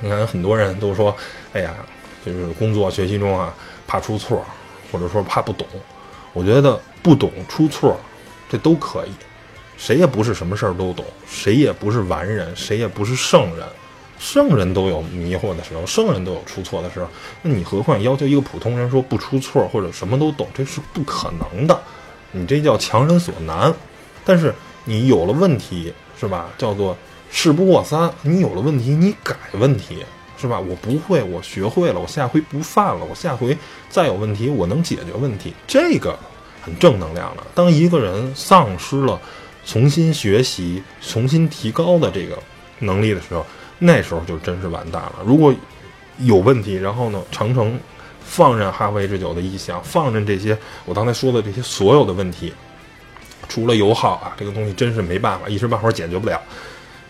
[0.00, 1.14] 你看很多人都说，
[1.52, 1.74] 哎呀，
[2.24, 3.54] 就是工作学习中啊
[3.86, 4.44] 怕出错，
[4.90, 5.66] 或者说怕不懂。
[6.32, 7.96] 我觉得不懂出错，
[8.48, 9.10] 这都可以，
[9.76, 13.66] 谁也不是什么事儿都懂，谁也不是完人，谁也不是圣人。
[14.22, 17.08] 圣人都有迷惑的时候，圣人都有出错的时候，
[17.42, 21.82] 那你何况要求一个普通人说不出错或者什么都懂，这是不可能的。
[22.30, 23.74] 你这叫强人所难。
[24.24, 24.54] 但是
[24.84, 26.48] 你有了问题，是吧？
[26.56, 26.96] 叫做
[27.32, 28.08] 事不过三。
[28.22, 30.04] 你有了问题，你改问题，
[30.40, 30.60] 是吧？
[30.60, 33.04] 我不会，我学会了，我下回不犯了。
[33.04, 33.58] 我下回
[33.90, 36.16] 再有问题，我能解决问题，这个
[36.62, 37.42] 很正能量的。
[37.56, 39.20] 当一个人丧失了
[39.66, 42.38] 重新学习、重新提高的这个
[42.78, 43.44] 能力的时候，
[43.84, 45.14] 那时候就真是完蛋了。
[45.26, 45.52] 如果
[46.18, 47.76] 有问题，然后呢，长城
[48.24, 52.52] 放任哈弗 H 九的异响，放任这些我刚才说的这些所有的问题，
[53.48, 56.40] 除了油耗啊，这个东西真是没办法，一时半会儿解决不了。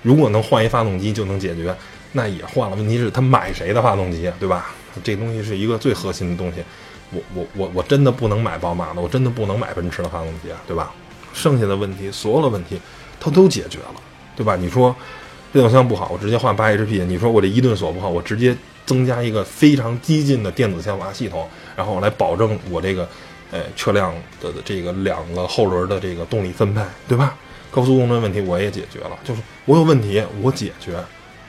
[0.00, 1.76] 如果能换一发动机就能解决，
[2.12, 2.76] 那也换了。
[2.76, 4.72] 问题是，他买谁的发动机，对吧？
[5.04, 6.62] 这东西是一个最核心的东西。
[7.10, 10.94] 我我我我真的不能买宝马的，我真的不能买奔驰的发动机，对吧？
[11.34, 12.80] 剩下的问题，所有的问题，
[13.20, 14.00] 它都解决了，
[14.34, 14.56] 对吧？
[14.56, 14.96] 你说。
[15.52, 17.04] 变速箱不好，我直接换八 HP。
[17.04, 23.06] 你说我这一顿锁不好，我直接增加一个非常激进的电子限滑系统，然后来保证我这个，
[23.50, 27.36] 呃，车辆的这个两个后轮的这个动力分配，对吧？
[27.70, 30.96] 高速公路问题我也解决了，就是我有问题我解决，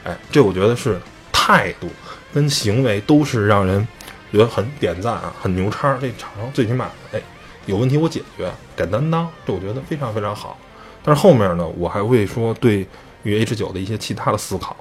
[0.03, 0.99] 哎，这我觉得是
[1.31, 1.87] 态度
[2.33, 3.87] 跟行为都是让人
[4.33, 5.97] 觉得很点赞啊，很牛叉。
[6.01, 7.21] 这厂商最起码，哎，
[7.67, 10.57] 有问题我解决，敢担当，这我觉得非常非常好。
[11.03, 12.85] 但是后面呢，我还会说对。
[13.23, 14.75] 与 H 九的一些其他的思考。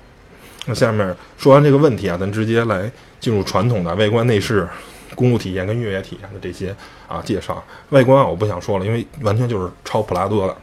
[0.67, 4.69] 那下面说完这个问题啊，咱直接来进入传统的外观内饰、
[5.17, 6.73] 公路体验跟越野体验的这些
[7.09, 7.61] 啊介绍。
[7.91, 10.57] 外观，我不想说了，因为完全就是抄普拉多的，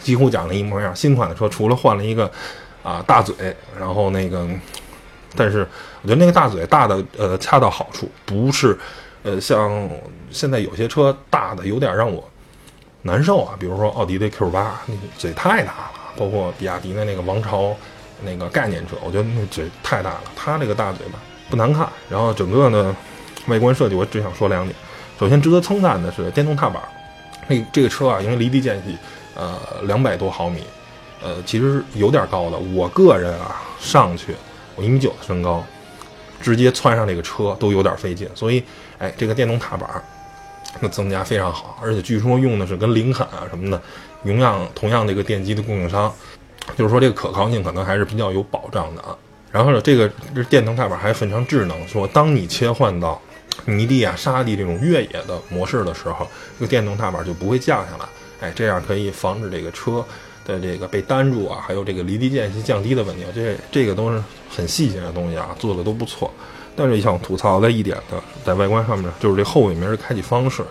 [0.00, 0.96] 几乎讲的一模一样。
[0.96, 2.30] 新款的车除了换了一个
[2.82, 3.34] 啊大嘴，
[3.78, 4.48] 然后那个，
[5.36, 5.66] 但是
[6.00, 8.78] 我觉得那个大嘴大的呃恰到好处，不是
[9.22, 9.86] 呃像
[10.30, 12.26] 现在有些车大的有点让我
[13.02, 16.01] 难受啊，比如说奥迪的 Q 八，那嘴太大了。
[16.16, 17.74] 包括比亚迪的那个王朝，
[18.22, 20.22] 那个概念车，我觉得那嘴太大了。
[20.36, 21.18] 它这个大嘴巴
[21.50, 22.94] 不难看，然后整个呢
[23.46, 24.74] 外观设计，我只想说两点。
[25.18, 26.82] 首先值得称赞的是电动踏板，
[27.48, 28.96] 那这个车啊，因为离地间隙，
[29.34, 30.64] 呃，两百多毫米，
[31.22, 32.58] 呃，其实有点高的。
[32.58, 34.34] 我个人啊，上去
[34.74, 35.64] 我一米九的身高，
[36.40, 38.28] 直接窜上这个车都有点费劲。
[38.34, 38.62] 所以，
[38.98, 39.88] 哎，这个电动踏板
[40.80, 43.80] 那增加非常好，而且据说用的是跟林肯啊什么的。
[44.22, 46.12] 同样，同样的一个电机的供应商，
[46.76, 49.16] 就是说这个可靠性可能还是比较有保障的啊。
[49.50, 53.20] 然后呢，这个这电动踏板还非常智能，说当你切换到
[53.64, 56.26] 泥地啊、沙地这种越野的模式的时候，
[56.58, 58.04] 这个电动踏板就不会降下来。
[58.40, 60.04] 哎，这样可以防止这个车
[60.46, 63.24] 的这个被单住啊，还有这个离地间隙降低的问题。
[63.34, 66.32] 这这个都是很细节的东西啊，做的都不错。
[66.76, 70.62] 但是想吐槽的一点的，在外观上面就是这后尾门的开启方式。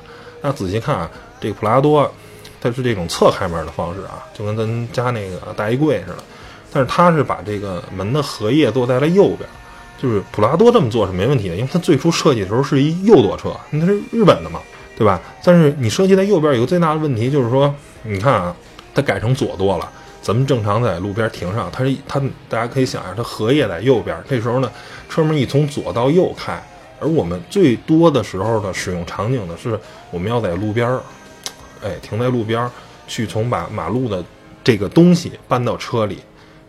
[0.41, 1.09] 那仔细看啊，
[1.39, 2.11] 这个普拉多。
[2.63, 6.17] 它是这种侧开门的方式啊，就跟咱家那个大衣柜似的，
[6.71, 9.49] 但是它是把这个门的荷叶做在了右边，
[9.97, 14.59] 就是普拉多这么做是没问题的，因为它最初设计的时候是一右舵车，它是日本的嘛，
[14.95, 15.19] 对吧？
[15.43, 18.55] 但是你设计在右边有个最大的问题，就是说，你看啊，
[18.93, 24.71] 它改成左舵了，咱们正常在路边停上，它是它，大家可以想象，它荷叶在右边，这时候呢，
[25.09, 26.63] 车门一从左到右开，
[26.99, 29.79] 而我们最多的时候的使用场景呢，是
[30.11, 30.99] 我们要在路边。
[31.83, 32.69] 哎，停在路边儿，
[33.07, 34.23] 去从把马路的
[34.63, 36.19] 这个东西搬到车里，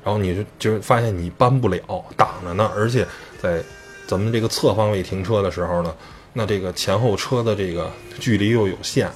[0.03, 2.71] 然后你就就发现你搬不了，挡着呢。
[2.75, 3.07] 而且
[3.39, 3.63] 在
[4.07, 5.95] 咱们这个侧方位停车的时候呢，
[6.33, 9.11] 那这个前后车的这个距离又有限。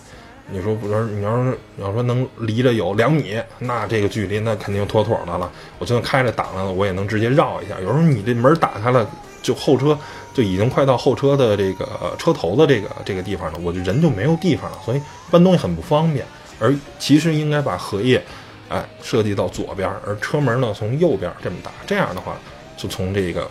[0.48, 1.04] 你说不是？
[1.06, 5.50] 你要是你要说能离着有两米，那这个距离那肯定妥妥的了。
[5.78, 7.74] 我就算开着挡了，我也能直接绕一下。
[7.80, 9.08] 有时候你这门打开了，
[9.42, 9.98] 就后车
[10.32, 16.24] 就已经快到后车的这个车头的这个这个地方了，我就人就没有地方了，所以搬东西很不方便。
[16.60, 18.22] 而其实应该把荷叶，
[18.68, 22.36] 哎，设计到左边，而车门呢从右边这么打，这样的话
[22.76, 23.50] 就从这个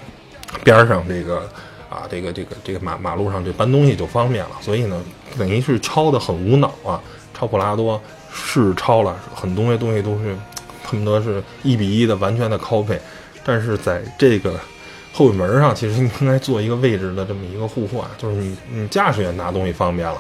[0.64, 1.50] 边上这个。
[1.96, 5.02] 啊，这个这个这个马马路上这搬东西就方便了，所以呢，
[5.40, 7.02] 等于是抄的很无脑啊。
[7.38, 8.02] 超普拉多
[8.34, 10.34] 是超了，很多东西都是
[10.86, 12.98] 恨不得是一比一的完全的 copy，
[13.44, 14.58] 但是在这个
[15.12, 20.18] 后尾门上，其实应该做一个位置的这么一个互换，就是你你驾驶员拿东西方便了，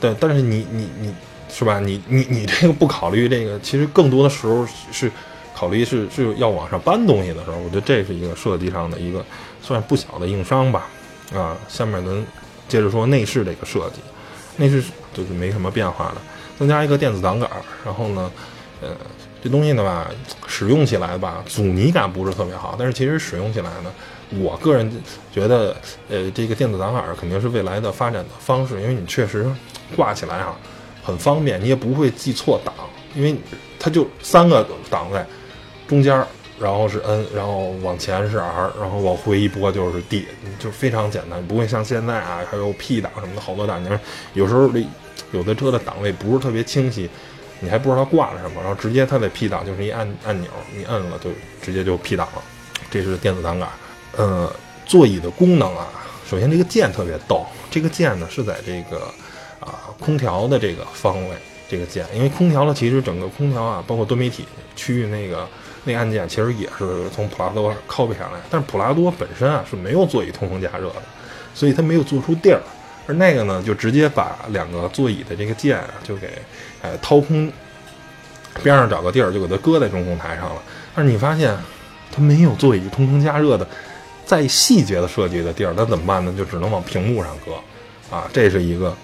[0.00, 1.14] 对，但是你你你
[1.50, 1.78] 是吧？
[1.80, 5.12] 你你你这个不考虑这个，其实更多的时候是
[5.54, 9.22] 考虑是是要往上搬东西的时候，我觉得这是一个设计上的一个
[9.60, 10.86] 算不小的硬伤吧。
[11.34, 12.26] 啊，下面咱
[12.68, 14.00] 接着说内饰这个设计，
[14.56, 16.16] 内饰就是没什么变化的，
[16.58, 18.30] 增加一个电子挡杆儿，然后呢，
[18.80, 18.88] 呃，
[19.42, 20.08] 这东西呢吧，
[20.46, 23.92] 使用起来吧，阻尼感不是特别好，但是其实使用起来呢，
[24.40, 24.90] 我个人
[25.32, 25.76] 觉得，
[26.08, 29.46] 呃，这个电子挡杆儿肯定是未来的发展的方式，因为你确实
[29.94, 30.56] 挂起来啊
[31.02, 32.74] 很方便，你也不会记错档，
[33.14, 33.36] 因为
[33.78, 35.26] 它就三个档在
[35.86, 36.26] 中间儿。
[36.60, 40.26] 然后是 N，然后往前是 R，然后往回一拨就是 D，
[40.58, 43.80] 就非常简单，不会像现在啊，还有 P 档什么的好多档。
[43.80, 43.98] 你看
[44.34, 44.84] 有时候这
[45.30, 47.08] 有的车的档位不是特别清晰，
[47.60, 51.30] 你还不知道它挂了什么，然后直接它的 P 档就是一按按钮，你摁了就
[51.62, 52.42] 直接就 P 档了。
[52.90, 53.68] 这是电子挡杆。
[54.16, 54.52] 呃，
[54.84, 55.86] 座椅的功能啊，
[56.28, 59.02] 首先这个键特别逗，这个键呢是在这个
[59.60, 61.36] 啊空调的这个方位，
[61.68, 64.44] 这个键，因为空调呢其实整个空调啊，包括多媒体
[64.74, 65.46] 区域那个。
[65.88, 71.02] 那按键其实也是从普拉多 copy 下来，但是普拉多本身啊是没有座椅通风加热的，
[71.54, 72.60] 所以它没有做出地儿。
[73.06, 76.28] 而那个呢，就直接把两个座椅的这个键啊，就给
[76.82, 77.50] 呃掏空，
[78.62, 80.62] 边上找个地儿就给它搁在中控台上了。
[80.94, 81.56] 但是你发现
[82.12, 83.66] 它没有座椅通风加热的
[84.26, 86.34] 再细节的设计的地儿，那怎么办呢？
[86.36, 88.94] 就只能往屏幕上搁啊，这是一个。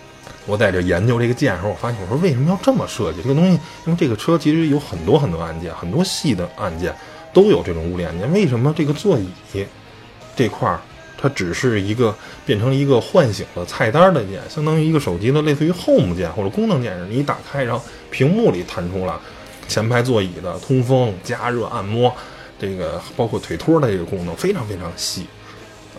[0.47, 3.53] 我在这研究这个键的时候，我发现我说为什么要这么设计这个东西？
[3.87, 6.95] 因为这个车其实有很多很多按键，很多细的按键
[7.33, 8.31] 都有这种物理按键。
[8.33, 9.29] 为什么这个座椅
[10.37, 10.81] 这块儿
[11.17, 19.19] 它只是一个变成一个唤醒的菜单的键，相当于一个手机的类似于 Home 键或者功能键，你一打开，然后屏幕里弹出了
[19.67, 22.15] 前排座椅的通风、加热、按摩，
[22.59, 25.27] 这个包括腿托的这个功能非常非常细。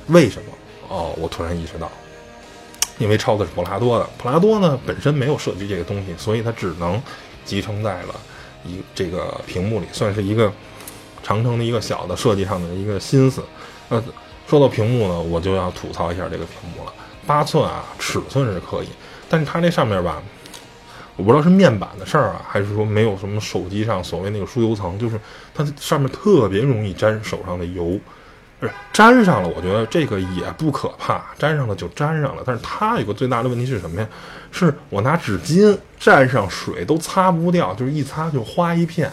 [0.08, 0.52] 为什么？
[0.88, 1.92] 哦，我突然意识到。
[2.98, 7.02] 因为抄的是普拉多的，普拉多呢本身没有设计这个东西，所以它只能
[7.44, 8.16] 集成在了
[8.64, 10.52] 一这个屏幕里，算是一个
[11.22, 13.44] 长城的一个小的设计上的一个心思。
[13.90, 14.04] 呃，
[14.48, 16.94] 说到屏幕呢，我就要吐槽一下这个屏幕了。
[17.28, 18.88] 八寸啊，尺寸是可以，
[19.28, 20.22] 但是它这上面吧，
[21.16, 25.20] 我不知道是面板的事儿啊，还是说没有什么手机上所谓那个疏油层，就是
[25.54, 28.00] 它上面特别容易沾手上的油。
[28.94, 32.44] 粘上了，我觉得这个也不可怕，粘上了就粘上了。
[32.46, 34.08] 但是它有个最大的问题是什么呀？
[34.52, 39.12] 是我拿纸巾蘸上水都擦不掉，就是一擦就花一片，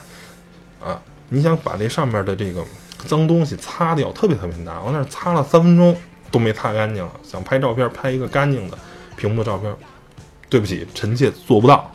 [0.81, 1.01] 啊！
[1.31, 2.65] 你想把这上面的这个
[3.07, 4.77] 脏东西擦掉，特别特别难。
[4.85, 5.97] 我那擦了三分钟
[6.31, 8.79] 都没擦干净，想拍照片拍一个干净的
[9.17, 9.75] 屏幕的照片，
[10.49, 11.91] 对不起，臣妾做不到，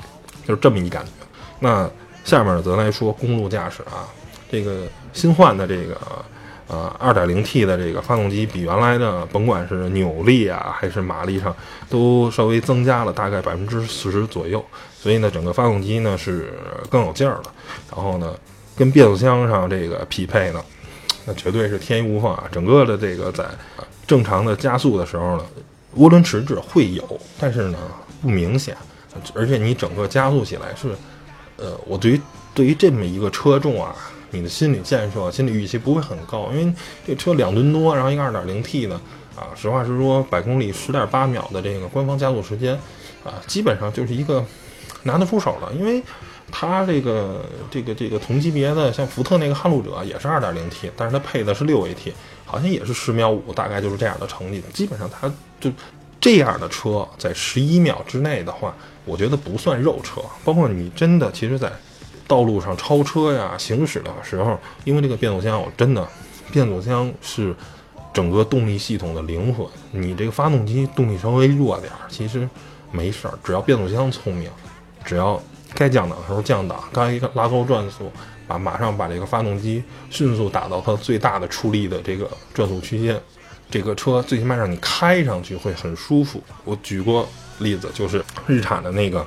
[0.45, 1.11] 就是这么一感觉。
[1.59, 1.89] 那
[2.25, 4.03] 下面咱来说公路驾驶啊，
[4.51, 5.97] 这个新换的这个。
[6.67, 11.55] 呃，2.0T 的这个发动机比原来的，甭管是扭力啊，还是马力上，
[11.89, 14.63] 都稍微增加了大概百分之四十左右。
[14.99, 16.53] 所以呢，整个发动机呢是
[16.89, 17.43] 更有劲儿了。
[17.89, 18.33] 然后呢，
[18.75, 20.61] 跟变速箱上这个匹配呢，
[21.25, 22.43] 那绝对是天衣无缝啊！
[22.51, 23.45] 整个的这个在
[24.05, 25.45] 正常的加速的时候呢，
[25.97, 27.77] 涡轮迟滞会有，但是呢
[28.21, 28.75] 不明显，
[29.33, 30.89] 而且你整个加速起来是，
[31.55, 32.21] 呃，我对于
[32.53, 33.95] 对于这么一个车重啊。
[34.31, 36.73] 你的心理建设、心理预期不会很高，因为
[37.05, 38.95] 这车两吨多，然后一个二点零 T 的
[39.35, 42.73] 啊，实话实说，百公里十点八秒的这个官方加速时间
[43.23, 44.45] 啊，基本上就是一个
[45.03, 45.71] 拿得出手的。
[45.73, 46.01] 因为
[46.51, 52.11] 它这个这个这个同级别的，像福特那个撼路者也是二点零 T，但是它配的是六 AT，
[52.45, 54.63] 好像也是十秒五，大概就是这样的成绩。
[54.73, 55.71] 基本上它就
[56.19, 60.21] 这样的车在十一秒之内的话，我觉得不算肉车。
[60.43, 61.71] 包括你真的其实，在
[62.27, 66.05] 道路上超车呀，行驶的时候，因为这个变速箱，我真的，
[66.51, 67.55] 变速箱是
[68.13, 69.65] 整个动力系统的灵魂。
[69.91, 72.47] 你这个发动机动力稍微弱点儿，其实
[72.91, 74.51] 没事儿，只要变速箱聪明，
[75.05, 75.41] 只要
[75.73, 78.11] 该降档的时候降档，该拉高转速，
[78.45, 83.17] 把马上把这个发动机迅速打到它最大的出力的这个转速区间，
[83.71, 86.43] 这个车最起码让你开上去会很舒服。
[86.65, 87.25] 我举过
[87.59, 89.25] 例子，就是日产的那个。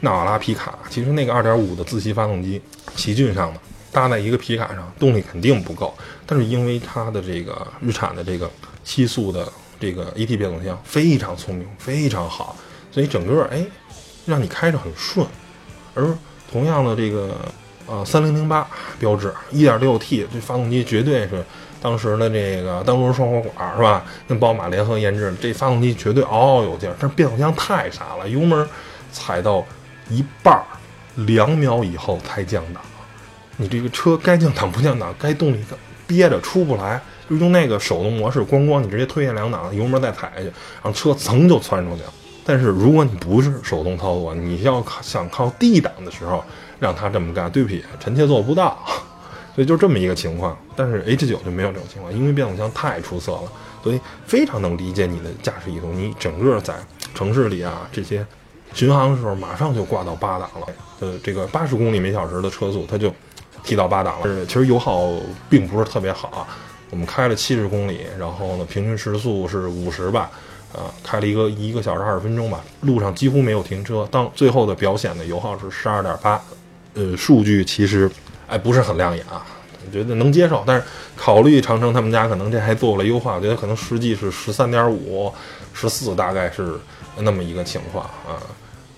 [0.00, 2.60] 纳瓦拉皮卡其实那个2.5的自吸发动机，
[2.94, 5.92] 奇骏上的搭在一个皮卡上，动力肯定不够。
[6.24, 8.48] 但是因为它的这个日产的这个
[8.84, 12.56] 七速的这个 AT 变速箱非常聪明，非常好，
[12.92, 13.64] 所以整个哎
[14.24, 15.26] 让你开着很顺。
[15.94, 16.16] 而
[16.50, 17.34] 同样的这个
[17.86, 18.64] 呃3008
[19.00, 21.42] 标致 1.6T 这发动机绝对是
[21.82, 24.04] 当时的这个单轮双活管是吧？
[24.28, 26.94] 跟宝马联合研制，这发动机绝对嗷嗷有劲儿。
[27.00, 28.68] 但变速箱太傻了，油门
[29.10, 29.66] 踩到。
[30.08, 30.64] 一半儿
[31.26, 32.82] 两秒以后才降档。
[33.56, 35.58] 你这个车该降档不降档，该动力
[36.06, 40.46] 憋着出不来，就用那个手动模式，咣咣你直接推下两档，油门再踩下去，
[40.82, 42.12] 然后车噌就窜出去了。
[42.44, 46.42] 但是如果你不是手动操作，你要想靠 D 档的时候
[46.80, 48.78] 让它这么干，对不起，臣妾做不到。
[49.54, 50.56] 所以就这么一个情况。
[50.76, 53.42] 但是 H 九就没有这种情况，因为变速箱太出色了，
[53.82, 55.92] 所以非常能理解你的驾驶意图。
[55.92, 56.74] 你整个在
[57.12, 58.24] 城市里啊这些
[58.74, 60.66] 巡航的时候，马上就挂到八档了。
[61.00, 63.12] 呃，这个八十公里每小时的车速，它就。
[63.64, 65.10] 提到八档了，其实油耗
[65.50, 66.46] 并不是特别好。
[66.90, 70.30] 我们开了七十公里，然后呢，平均时速是五十吧，
[70.72, 74.08] 啊，开了一个一个小时二十分钟吧，路上几乎没有停车。
[74.10, 76.40] 当最后的表显的油耗是十二点八，
[76.94, 78.10] 呃，数据其实
[78.46, 79.44] 哎不是很亮眼啊，
[79.88, 80.62] 我觉得能接受。
[80.66, 80.84] 但是
[81.16, 85.32] 考虑长城他们家可能这还做了优化，我觉得可能实际是十三点五、
[85.72, 86.78] 十四，大概是
[87.18, 88.36] 那么一个情况啊。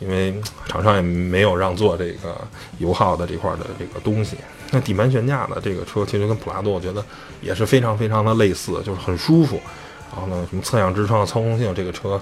[0.00, 0.35] 因为
[0.66, 2.37] 厂商也没有让做这个
[2.79, 4.37] 油耗的这块的这个东西。
[4.70, 7.05] 那底盘悬架的这个车其实跟普拉多我觉得
[7.40, 9.61] 也是非常非常的类似，就是很舒服。
[10.11, 12.20] 然后呢，什么侧向支撑、操控性，这个车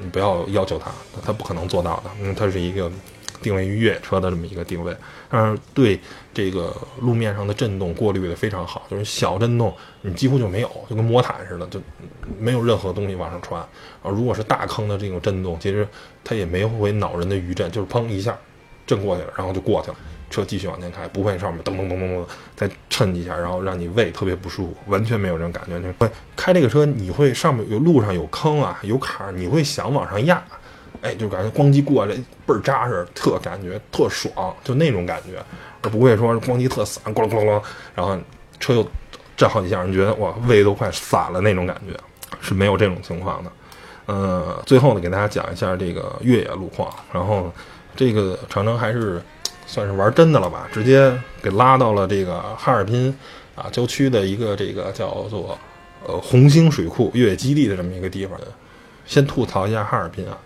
[0.00, 0.90] 你不要要求它，
[1.24, 2.90] 它不可能做到的，因为它是一个。
[3.42, 4.96] 定位于越野车的这么一个定位，
[5.28, 5.98] 但是对
[6.32, 11.80] 这个路面上的震动过滤的非常好，就是小震动你几乎就没有，就跟魔毯似的，就
[12.38, 13.60] 没有任何东西往上传。
[13.60, 13.68] 啊，
[14.04, 15.86] 如果是大坑的这种震动，其实
[16.24, 18.36] 它也没会恼人的余震，就是砰一下
[18.86, 19.96] 震过去了，然后就过去了，
[20.30, 25.92] 车继续往前开，不会上面噔噔噔噔噔再蹭几下，然后让你胃特别不舒服，完全没有这种感觉。
[25.98, 30.42] 会开这个车，你会上面有路上有坑啊，有坎，你会想往上压。
[31.02, 32.14] 哎，就感觉咣叽过来
[32.46, 35.42] 倍儿扎实，特感觉特爽，就那种感觉，
[35.82, 37.62] 而不会说咣叽特散，咣咣咣，
[37.94, 38.18] 然后
[38.58, 38.86] 车又
[39.36, 41.98] 震好几下，你觉得哇胃都快散了那种感觉，
[42.40, 43.50] 是没有这种情况的。
[44.06, 47.52] 呃，最后呢，给大家讲一下这个越野路况，然后
[47.94, 49.20] 这个长城还是
[49.66, 53.12] 算是玩真的了吧，直接给拉到了这个哈尔滨
[53.54, 55.58] 啊郊区的一个这个叫做
[56.06, 58.38] 呃红星水库越野基地的这么一个地方。
[59.04, 60.36] 先吐槽一下哈尔滨啊。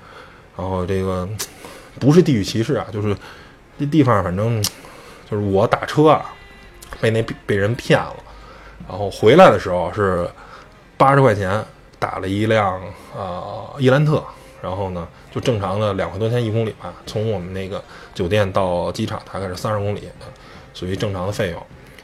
[0.61, 1.27] 然后这个
[1.99, 3.17] 不是地域歧视啊，就是
[3.79, 4.63] 这地方反正
[5.29, 6.35] 就是我打车啊，
[7.01, 8.15] 被那被人骗了，
[8.87, 10.29] 然后回来的时候是
[10.99, 11.65] 八十块钱
[11.99, 12.79] 打了一辆
[13.17, 14.23] 呃伊兰特，
[14.61, 20.11] 然后呢就正常的两块多钱一公里吧，从我们那个酒店到机场大概是三十公里，
[20.75, 21.59] 属于正常的费用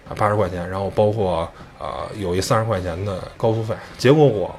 [0.08, 1.46] 啊八十块钱，然后包括
[1.78, 4.54] 呃有一三十块钱的高速费，结果我。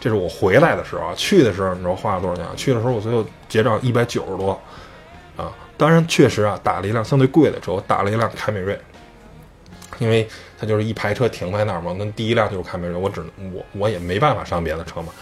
[0.00, 2.46] 这是我回来的时候，去的时候你知道花了多少钱？
[2.56, 4.58] 去的时候我最后结账一百九十多，
[5.36, 8.80] 啊，当然确实啊，打了一辆相对贵的车，我打了一辆凯美瑞，
[9.98, 10.26] 因为
[10.58, 15.12] 它就是一排车停在那儿嘛，那第一辆就是凯美瑞，我只能我我也没办法上别的车嘛。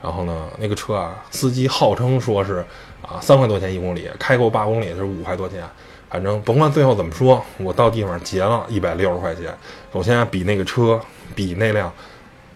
[0.00, 2.64] 然后呢，那个车啊，司机号称说是
[3.02, 5.64] 啊三块多钱一公里，开够八公里是五块多钱，
[6.08, 9.52] 反正甭管最后怎么说，我到地方结了一百六十块钱。
[9.92, 11.00] 首先比那个车
[11.34, 11.92] 比那辆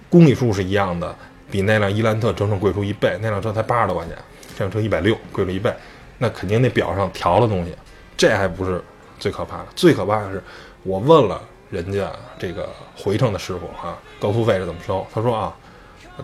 [0.09, 1.12] 公里数是一样的。
[1.52, 4.16] 比那辆伊兰特整整贵出一倍，那辆车才八十多块钱，
[4.56, 5.70] 这辆车一百六，贵了一倍，
[6.16, 7.76] 那肯定那表上调了东西。
[8.16, 8.82] 这还不是
[9.18, 10.42] 最可怕的，最可怕的是，
[10.82, 15.06] 我问了人家这个回程的师傅哈，高速费是怎么收？
[15.12, 15.54] 他说啊，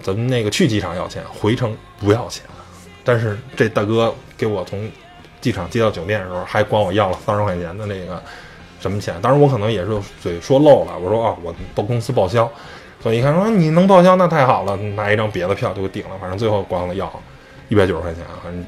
[0.02, 2.42] 咱们那个去机场要钱，回程不要钱。
[3.04, 4.90] 但是这大哥给我从
[5.42, 8.22] 机场接到酒店的时候，还管我要了三十块钱的那个
[8.80, 9.20] 什么钱？
[9.20, 12.50] 当然我可能也是嘴说漏了，我说啊，我到公司报销。
[13.00, 16.16] 所以一看说你能报销那太好了，拿一张别的票就顶了。
[16.20, 17.10] 反正最后光了要
[17.68, 18.66] 一百九十块钱，反正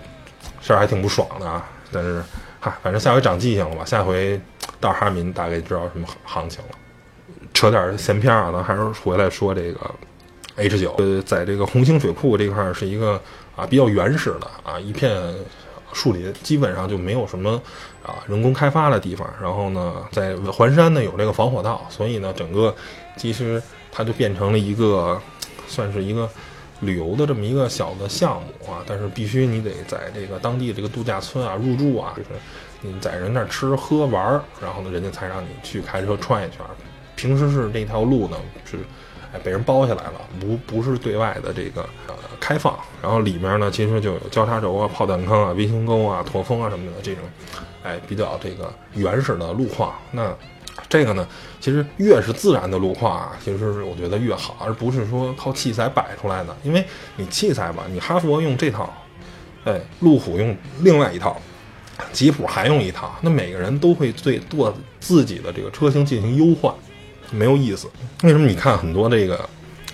[0.60, 1.68] 事儿还挺不爽的啊。
[1.92, 2.22] 但是
[2.60, 3.84] 嗨，反正下回长记性了吧？
[3.84, 4.40] 下回
[4.78, 6.70] 到哈尔滨大概知道什么行情了。
[7.52, 9.80] 扯点闲篇啊，咱还是回来说这个
[10.56, 10.94] H 九。
[10.98, 13.20] 呃，在这个红星水库这块是一个
[13.56, 15.10] 啊比较原始的啊一片
[15.92, 17.60] 树林，基本上就没有什么
[18.02, 19.28] 啊人工开发的地方。
[19.40, 22.74] 然后呢，在环山呢有这个防火道，所以呢整个
[23.16, 23.62] 其实。
[23.92, 25.20] 它就变成了一个，
[25.66, 26.30] 算是一个
[26.78, 32.28] 旅游的这么一个小的项目啊，但是必须你得在这个当地这个度假村啊入住啊，就是
[32.82, 36.60] 你在人那吃喝玩儿，然后呢，人家才让你去开车转一圈。
[37.16, 38.78] 平时是这条路呢是
[39.32, 42.78] 哎被人包下来了，不不是对外的这个呃开放。
[43.02, 47.24] 然后里面呢其实就有交叉轴啊、炮弹坑啊、微型沟啊、驼峰啊什么的这种，
[47.82, 49.94] 哎比较这个原始的路况。
[50.10, 50.34] 那
[50.88, 51.26] 这个呢，
[51.60, 56.56] 其实越是自然的路况啊，其实我觉得越好，而不是说靠器材摆出来的。
[56.62, 56.84] 因为
[57.16, 58.92] 你器材吧，你哈佛用这套，
[59.64, 61.40] 哎，路虎用另外一套，
[62.12, 66.74] 吉普还用一套，那每个人都会对做自己的这个车型进行优化，
[67.30, 67.88] 没有意思。
[68.22, 69.48] 为什么你看很多这个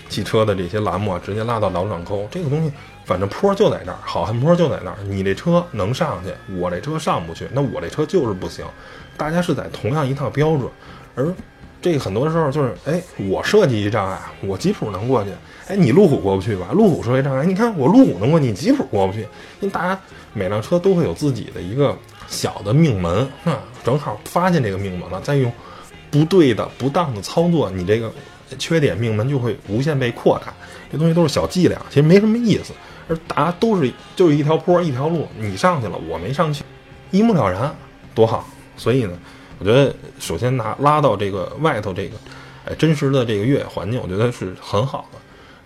[0.08, 2.26] 汽车的这些栏目啊，直接拉到老掌沟。
[2.30, 2.72] 这个东西，
[3.04, 4.96] 反正坡就在那儿，好汉坡就在那儿。
[5.08, 8.64] 你这车能上去，我这车上不去，那我这车就是不行。
[9.16, 10.68] 大家是在同样一套标准，
[11.14, 11.34] 而
[11.80, 15.30] 这个很多时候就是，哎，我设计一障碍，我吉普能过去，
[15.68, 16.68] 哎，你路虎过不去吧？
[16.72, 19.20] 路虎设计障碍，你看我路虎能过，你吉普过不去。
[19.60, 19.98] 因为大家
[20.32, 21.96] 每辆车都会有自己的一个
[22.28, 25.52] 小的命门，啊，正好发现这个命门了，再用
[26.16, 28.10] 不对的、不当的操作，你这个。
[28.60, 30.54] 缺点命门就会无限被扩大，
[30.88, 32.72] 这东西都是小伎俩，其实没什么意思。
[33.08, 36.62] 而大家都是就是一条坡一条路，你上去了，我没上去，
[37.10, 37.74] 一目了然，
[38.14, 38.46] 多好。
[38.76, 39.18] 所以呢，
[39.58, 42.16] 我觉得首先拿拉到这个外头这个，
[42.66, 45.18] 哎，真实的这个越野环境，我觉得是很好的。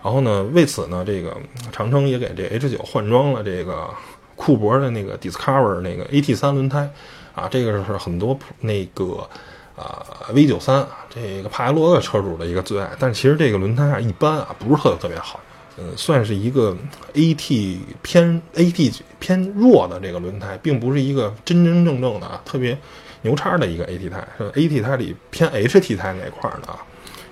[0.03, 1.37] 然后呢，为此呢，这个
[1.71, 3.87] 长城也给这 H 九换装了这个
[4.35, 6.89] 库博的那个 Discover 那个 AT 三轮胎，
[7.35, 9.29] 啊，这个是很多那个。
[9.75, 15.39] 啊，V 九三这个帕杰罗的车主的一个最爱，但其实这个轮胎啊一般啊，不是特别特别好，
[15.77, 16.75] 嗯，算是一个
[17.13, 22.77] AT 偏 AT 偏弱的这个轮胎，并不是一个真真正正的啊特别
[23.21, 26.79] 牛叉的一个 AT 胎，是 AT 胎里偏 HT 胎那块的啊，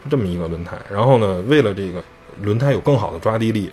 [0.10, 0.78] 这么一个轮胎。
[0.90, 2.04] 然后呢，为了这个
[2.42, 3.72] 轮胎有更好的抓地力，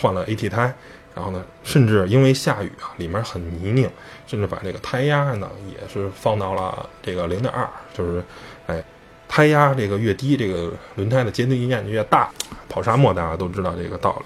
[0.00, 0.74] 换了 AT 胎。
[1.14, 3.88] 然后呢，甚至因为下雨啊，里面很泥泞，
[4.26, 8.24] 甚至把这个胎压呢也是放到了这个零点二，就是，
[8.66, 8.82] 哎，
[9.28, 12.28] 胎压这个越低，这个轮胎的接地面积越大。
[12.68, 14.24] 跑沙漠大家都知道这个道理，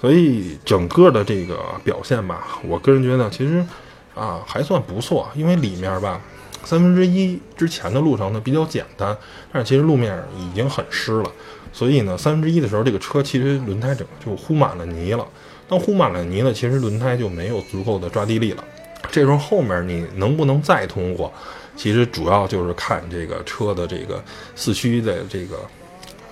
[0.00, 3.64] 所以整个的这个表现吧，我个人觉得其实
[4.12, 6.20] 啊还算不错，因为里面吧
[6.64, 9.16] 三分之一之前的路程呢比较简单，
[9.52, 11.30] 但是其实路面已经很湿了，
[11.72, 15.24] 所以呢三分之一的时候这个车其实轮胎整个就糊满了泥了。
[15.68, 18.64] 当糊满了泥呢，其实轮胎就没有足够的抓地力了。
[19.10, 21.32] 这时候后面你能不能再通过，
[21.76, 24.22] 其实主要就是看这个车的这个
[24.54, 25.58] 四驱的这个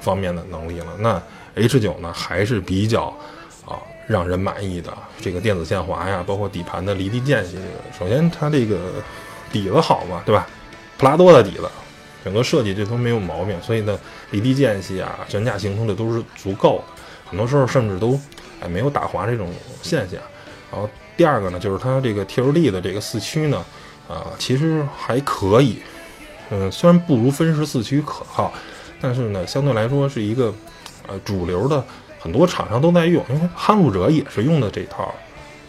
[0.01, 0.87] 方面的能力了。
[0.99, 1.23] 那
[1.55, 3.07] H 九呢，还是比较
[3.65, 4.93] 啊让人满意的。
[5.21, 7.57] 这个电子限滑呀，包括底盘的离地间隙，
[7.99, 8.79] 首先它这个
[9.53, 10.47] 底子好嘛，对吧？
[10.99, 11.69] 普拉多的底子，
[12.25, 13.99] 整个设计这都没有毛病，所以呢，
[14.31, 17.03] 离地间隙啊，悬架行程的都是足够的。
[17.31, 18.21] 很多时候甚至都。
[18.65, 19.49] 也没有打滑这种
[19.83, 20.19] 现象，
[20.73, 23.65] 然后第二个呢，就是它这个 T L D 的这个四驱呢，
[24.09, 25.79] 啊，其实还可以，
[26.51, 28.53] 嗯，虽然不如分时四驱可靠，
[29.01, 30.53] 但是呢，相对来说是一个，
[31.07, 31.85] 呃，主流的，
[32.19, 35.15] 很多厂商都在用，因为撼路者也是用的这套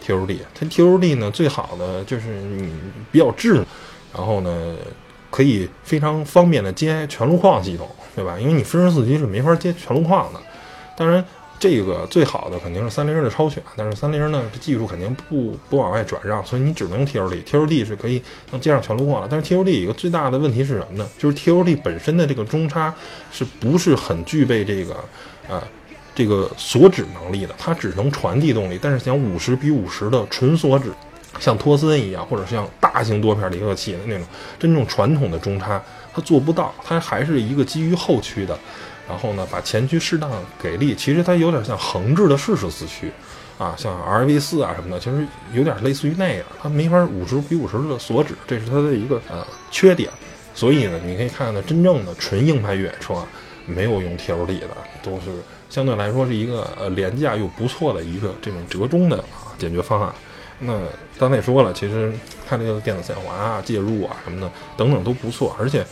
[0.00, 2.72] T L D，它 T L D 呢最好的就是你
[3.12, 3.66] 比较智能，
[4.16, 4.74] 然后呢，
[5.30, 7.86] 可以非常方便的接全路况系统，
[8.16, 8.36] 对吧？
[8.40, 10.40] 因为你分时四驱是没法接全路况的，
[10.96, 11.22] 当然。
[11.58, 19.28] 这个最好的肯定是三菱的超选，但是三菱呢，这技术肯定不不往外转让，所以你只能用 T L D，T L D 是可以能接上全路况了。
[19.30, 21.08] 但是 T L D 一个最大的问题是什么呢？
[21.18, 22.94] 就是 T L D 本身的这个中差
[23.32, 24.94] 是不是很具备这个
[25.48, 25.66] 啊
[26.14, 27.54] 这个锁止能力的？
[27.56, 30.92] 它只能传递动力，但是像五十比五十的纯锁止，
[31.40, 34.26] 像托森一样，或者像大型多片离合器的那种
[34.58, 35.82] 真正传统的中差，
[36.12, 38.58] 它做不到，它还是一个基于后驱的。
[39.08, 40.30] 然后呢，把前驱适当
[40.60, 43.10] 给力，其实它有点像横置的适时四驱，
[43.58, 50.10] 啊，像 R V 四啊什么的，其实有点类似于那样，它没法五十比五十的锁止，这是它的一个呃缺点。
[50.54, 53.26] 所以呢，你可以看到真正的纯硬派越野车啊
[53.66, 54.68] 没有用 T L D 的，
[55.02, 55.26] 都是
[55.68, 60.12] 相对来说是一个呃廉价又不错的一个这种折中的啊解决方案。
[60.58, 60.80] 那
[61.18, 62.10] 刚才也说了，其实
[62.46, 65.84] 它这个电子限滑啊、介入啊什么的等等都不错，而且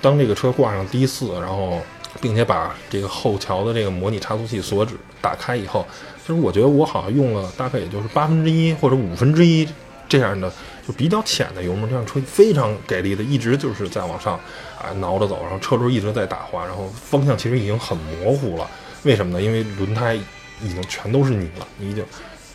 [0.00, 1.80] 当这个车挂上 D 四，然后
[2.20, 5.86] 并且把这个后桥的这个模拟差速器锁止打开以后，
[6.20, 9.66] 其实我觉得我好像用了大概也就是八分之一或者五分之一
[10.08, 10.52] 这样的
[10.86, 14.34] 就比较浅的油门，这辆车非常给力的，一直就是在往上
[14.78, 18.68] 啊挠着走，然后车轮一直在打滑，然后方向其实已经很模糊了。
[19.04, 19.42] 为什么呢？
[19.42, 22.04] 因为轮胎已经全都是泥了，你已经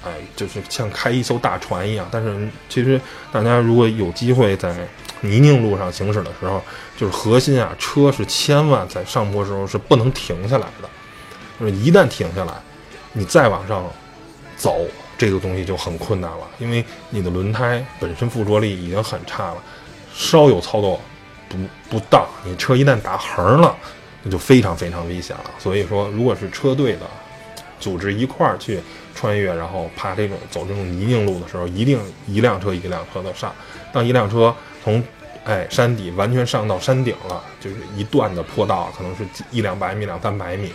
[0.04, 2.08] 哎就是像开一艘大船一样。
[2.12, 3.00] 但是其实
[3.32, 4.76] 大家如果有机会在
[5.22, 6.62] 泥泞路上行驶的时候，
[6.96, 10.90] 就是核心啊，车是千万在上坡时候是不能停下来的，
[11.60, 12.54] 就是一旦停下来，
[13.14, 13.84] 你再往上
[14.56, 14.86] 走，
[15.18, 19.58] 这个东西就很困难了，因为你的轮胎本身附着力已经很差了，
[20.14, 21.02] 稍有操作
[21.50, 21.58] 不
[21.90, 23.76] 不当，你车一旦打横了，
[24.22, 25.46] 那就非常非常危险了。
[25.58, 27.02] 所以说，如果是车队的
[27.80, 28.80] 组织一块儿去
[29.16, 33.54] 穿越，然后爬这种走这种泥泞路的时候，一定一辆车一辆车的上，
[33.92, 34.56] 当一辆车。
[34.88, 35.04] 从，
[35.44, 40.72] 哎，山底完全上到山顶了，就是一段的坡道，可能是一两百米、两三百米，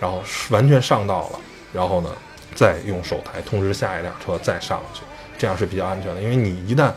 [0.00, 1.38] 然后完全上到了，
[1.70, 2.08] 然后呢，
[2.54, 5.02] 再用手台通知下一辆车再上去，
[5.36, 6.22] 这样是比较安全的。
[6.22, 6.90] 因为你一旦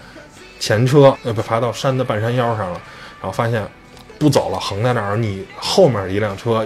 [0.57, 2.81] 前车呃爬到山的半山腰上了，
[3.19, 3.67] 然后发现
[4.17, 6.65] 不走了，横在那儿，你后面一辆车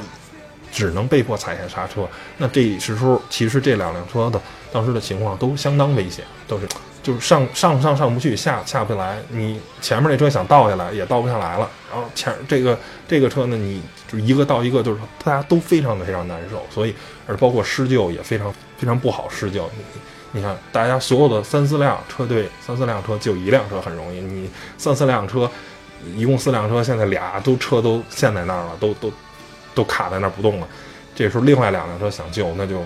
[0.72, 2.08] 只能被迫踩下刹车。
[2.38, 4.40] 那这时候其实这两辆车的
[4.72, 6.68] 当时的情况都相当危险，都是
[7.08, 9.18] 就是上上上上不去，下下不来。
[9.30, 12.78] 你前面那车想倒下来也倒不下来了，然后前这个
[13.08, 13.82] 这个车呢，你
[14.12, 16.94] 就一个倒一个，就是大家都非常的非常难受，所以
[17.26, 19.64] 而包括施救也非常非常不好施救。
[19.78, 20.02] 你
[20.34, 25.50] 你看，大家所有的三四辆车队，三四辆车就一辆车很容易，你三四辆车，
[26.14, 29.10] 一共四辆车，现在俩都车都陷在那儿了，都都
[29.74, 30.68] 都卡在那儿不动了。
[31.16, 32.86] 这时候另外两辆车想救，那就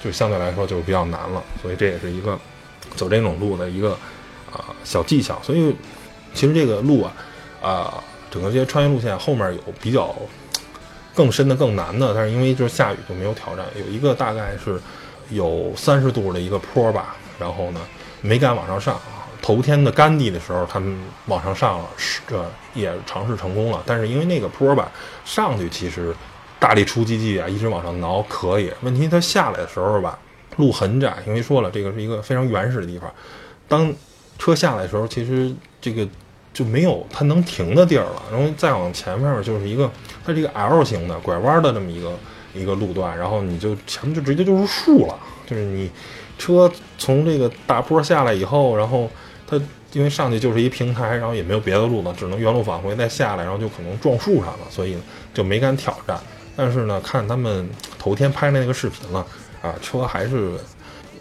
[0.00, 1.42] 就相对来说就比较难了。
[1.60, 2.38] 所以这也是一个
[2.96, 3.92] 走这种路的一个
[4.52, 5.40] 啊小技巧。
[5.42, 5.74] 所以
[6.34, 7.12] 其实这个路啊
[7.62, 10.14] 啊，整个这些穿越路线后面有比较
[11.14, 13.64] 更深的、更难的，但是因为就是下雨就没有挑战。
[13.74, 14.80] 有一个大概是
[15.30, 17.80] 有三十度的一个坡吧，然后呢
[18.20, 19.00] 没敢往上上。
[19.40, 23.82] 头天的干地的时候，他们往上上了，是这也尝试成功了。
[23.86, 24.90] 但是因为那个坡吧，
[25.24, 26.14] 上去其实
[26.58, 28.70] 大力出奇迹啊，一直往上挠可以。
[28.82, 30.18] 问题它下来的时候吧，
[30.58, 33.10] 路很窄，因为说了这个是一个非常原始的地方。
[33.66, 33.92] 当
[34.38, 35.50] 车下来的时候，其实
[35.80, 36.06] 这个
[36.52, 38.22] 就没有它能停的地儿了。
[38.30, 39.90] 然后再往前面就是一个
[40.24, 42.12] 它这个 L 型的拐弯的这么一个
[42.54, 45.90] 一个路段，然后你就前面就直接就是树了，就是你
[46.38, 49.10] 车从这个大坡下来以后，然后。
[49.50, 49.58] 它
[49.94, 54.94] 因为上去就是一平台，然后也没有别的路了，只能原路返回再下来，然后就可能撞树上了，所以
[55.32, 56.20] 就没敢挑战。
[56.54, 57.66] 但是呢，看他们
[57.98, 59.26] 头天拍的那个视频了，
[59.68, 60.52] 啊，车还是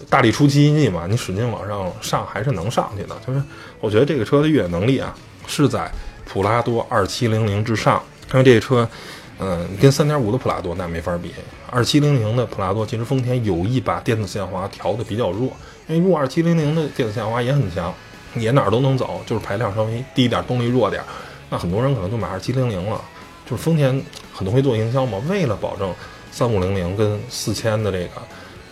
[0.09, 3.15] 大力出奇迹嘛，你使劲往上上还是能上去的。
[3.25, 3.41] 就是
[3.79, 5.13] 我觉得这个车的越野能力啊，
[5.45, 5.91] 是在
[6.25, 8.01] 普拉多二七零零之上。
[8.33, 8.87] 因为这个车，
[9.39, 11.33] 嗯，跟三点五的普拉多那没法比。
[11.69, 15.51] 二七零零的普拉多其实丰田有意把电子限滑调的比较弱，
[15.87, 17.93] 因为入二七零零的电子限滑也很强。
[18.35, 21.01] 也哪儿都能走，就是排量稍微低一点，动力弱点。
[21.49, 23.01] 那很多人可能就买二七零零了。
[23.49, 23.99] 就是丰田
[24.33, 25.91] 很多会做营销嘛，为了保证
[26.37, 28.21] 三五零零跟四千的这个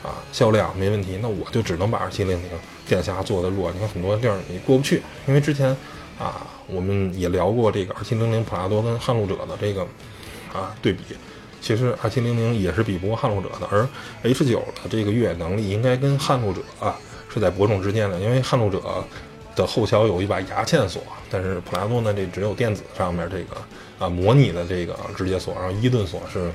[0.07, 2.49] 啊销量没问题，那我就只能把二七零零
[2.87, 3.71] 电下做的弱。
[3.71, 5.75] 你看很多地儿你过不去，因为之前
[6.19, 9.81] 啊我们也聊过这个二七零零普拉多跟撼路者的这个
[10.53, 10.99] 啊对比，
[11.59, 13.89] 其实二七零零也是比不过撼路者的，而
[14.21, 16.95] H 九的这个越野能力应该跟撼路者啊
[17.33, 19.03] 是在伯仲之间的，因为撼路者。
[19.55, 21.01] 的后桥有一把牙嵌锁，
[21.31, 23.55] 但是普拉多呢，这只有电子上面这个
[23.97, 26.51] 啊模拟的这个直接锁，然后伊顿锁是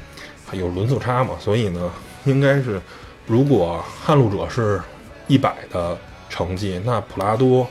[0.53, 1.91] 有轮速差嘛，所以呢，
[2.25, 2.81] 应该是
[3.27, 4.81] 如果撼路者是
[5.27, 5.97] 一百的
[6.29, 7.67] 成绩，那普拉多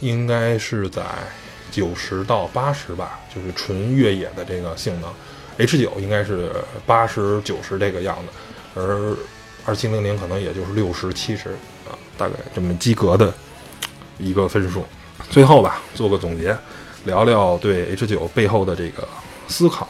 [0.00, 1.02] 应该是在
[1.70, 5.12] 九十到八十吧，就是纯越野的这个性能
[5.58, 6.50] ，H 九应该是
[6.86, 9.16] 八十九十这个样子，而
[9.64, 11.50] 二七零零可能也就是六十七十
[11.88, 13.32] 啊，大概这么及格的。
[14.18, 14.84] 一个分数，
[15.30, 16.56] 最后吧，做个总结，
[17.06, 19.08] 聊聊对 H 九背后的这个
[19.48, 19.88] 思考。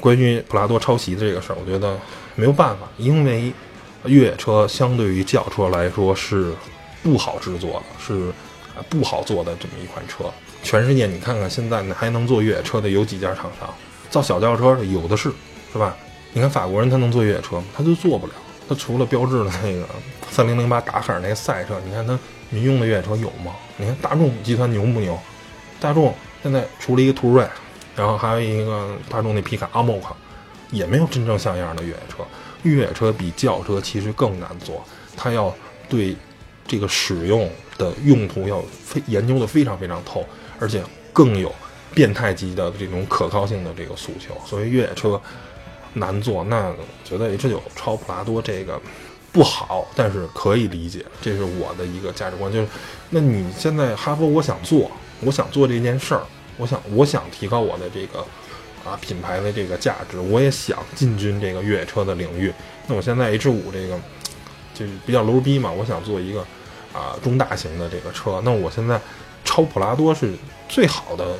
[0.00, 1.98] 关于普拉多抄袭的这个事儿，我觉得
[2.34, 3.52] 没有办法，因为
[4.04, 6.52] 越野车相对于轿车来说是
[7.02, 8.32] 不好制作的，是
[8.88, 10.24] 不好做的这么一款车。
[10.62, 13.68] 全世界你看看，现在还能做越野车的有几家厂商？
[14.10, 15.30] 造小轿车的有的是，
[15.72, 15.96] 是吧？
[16.32, 17.64] 你看法国人他能做越野车吗？
[17.76, 18.32] 他就做不了。
[18.68, 19.86] 他除了标志的那个
[20.30, 22.18] 三零零八达喀尔那个赛车，你看他。
[22.48, 23.56] 民用的越野车有吗？
[23.76, 25.18] 你看大众集团牛不牛？
[25.80, 26.14] 大众
[26.44, 27.44] 现在出了一个途锐，
[27.96, 30.14] 然后还有一个大众那皮卡阿莫卡，
[30.70, 32.24] 也没有真正像样的越野车。
[32.62, 34.84] 越野车比轿车其实更难做，
[35.16, 35.54] 它要
[35.88, 36.14] 对
[36.68, 40.24] 这个使用的用途要非研究的非常非常透，
[40.60, 40.82] 而且
[41.12, 41.52] 更有
[41.94, 44.36] 变态级的这种可靠性的这个诉求。
[44.44, 45.20] 所以越野车
[45.94, 46.72] 难做，那
[47.04, 48.80] 觉得 H 九超普拉多这个。
[49.32, 52.50] 不好，但是可以理解，这是我的一个价值观。
[52.50, 52.68] 就是，
[53.10, 54.90] 那你现在哈佛，我想做，
[55.20, 56.22] 我想做这件事儿，
[56.56, 58.20] 我想，我想提高我的这个
[58.84, 62.52] 啊品牌的这个价值，我也想进军这个越野车的领域。
[62.86, 63.98] 那我现在 H 五这个
[64.74, 66.40] 就是比较 low 逼嘛，我想做一个
[66.92, 68.40] 啊中大型的这个车。
[68.44, 69.00] 那我现在
[69.44, 70.34] 超普拉多是
[70.68, 71.36] 最好的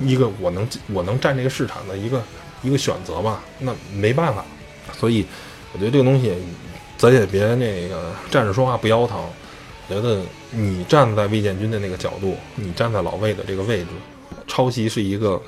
[0.00, 2.22] 一个我能我能占这个市场的一个
[2.62, 3.42] 一个选择吧？
[3.58, 4.44] 那没办法，
[4.98, 5.26] 所以
[5.72, 6.34] 我觉得这个东西。
[7.00, 9.18] 咱也别那个站着说话不腰疼，
[9.88, 13.86] 觉得你站在魏建军的那个角度，你站在老魏的这个位置，
[14.46, 15.40] 抄袭是一个，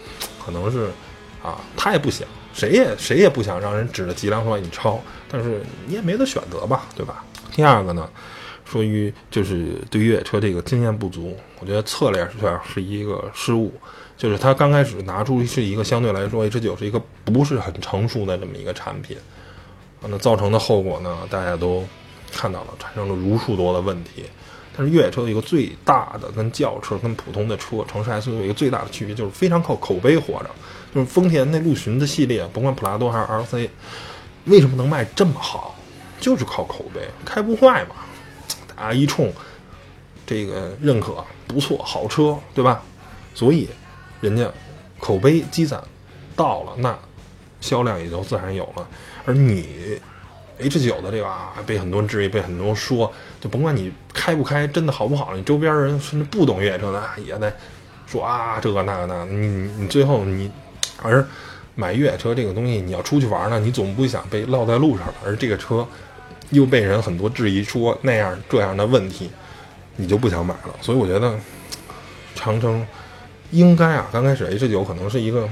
[0.45, 0.91] 可能是，
[1.43, 7.25] 啊，他也不想，谁也谁也不想让人指着脊梁说你抄，但是你也没得选择吧，对吧？
[7.53, 8.09] 第二个呢，
[8.65, 13.73] 说于就是对越野车这个经验不足，我觉得策略上是一个失误，
[14.17, 19.17] 就是他刚开始拿出是一个相对来说 H 九是一个不是很成熟的这么一个产品。
[20.05, 21.17] 那造成的后果呢？
[21.31, 21.85] 大家都
[22.33, 24.25] 看到了，产生了如数多的问题。
[24.77, 30.51] 但是越野车有一个最大的跟轿车、跟普通的车、城市 SUV 一个最大的区别，就是非常靠口碑活着。
[30.95, 33.69] 就是丰田那陆巡的系列，甭管普拉多还是 RC，
[34.45, 35.75] 为什么能卖这么好？
[36.21, 37.97] 就是靠口碑，开不坏嘛，
[38.77, 39.33] 大家一冲，
[40.27, 42.83] 这个认可不错，好车，对吧？
[43.35, 43.69] 所以
[44.21, 44.51] 人家
[45.01, 45.83] 口碑积攒
[46.37, 46.97] 到了，那
[47.61, 48.87] 销量也就自然有了。
[49.25, 49.99] 而你
[50.59, 57.53] H 九的这个啊，被很多人质疑，被很多人说，就甭管你开不开，真的好不好，你周边人甚至不懂越野车的也在
[58.07, 59.47] 说啊，这个那个那，你
[59.79, 60.51] 你最后你
[61.03, 61.27] 而
[61.75, 65.87] 买越野车这个东西，你要出去玩呢，你总不想被落在路上，而这个车。
[66.51, 69.31] 又被人很多质疑说那样这样的问题，
[69.97, 70.75] 你就不想买了。
[70.83, 71.35] 所以我觉得
[72.35, 72.87] 长城
[73.53, 75.49] 应该啊，刚开始 H 九可能是一个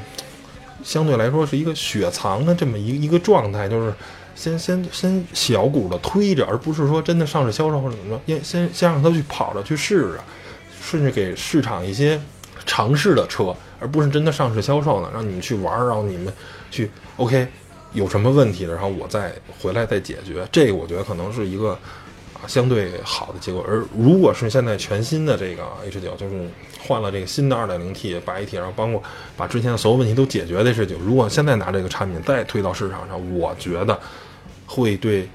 [0.84, 3.94] 相对来说是一个雪藏的这么一一个状态，就是
[4.40, 10.20] 先先先小股的推着，而不是说真的上市销售或者怎么着，先先先让他去跑着去试试，
[10.80, 12.18] 甚至给市场一些
[12.64, 16.32] 尝试的车，而不是真的上市销售呢，让你们去玩，让你们
[16.70, 17.46] 去 OK。
[17.92, 21.70] 有什么问题的，然后我再回来再解决，这个我觉得可能是一个
[22.32, 23.64] 啊相对好的结果。
[23.66, 26.48] 而如果是现在全新的这个 H 九，就是
[26.86, 29.02] 换了这个新的 2.0T 八 AT，然后包括
[29.36, 33.98] 把之前的所有问题都解决的 H 九，如果现在拿这个产品再推到市场上，我觉得
[34.70, 35.28] 会对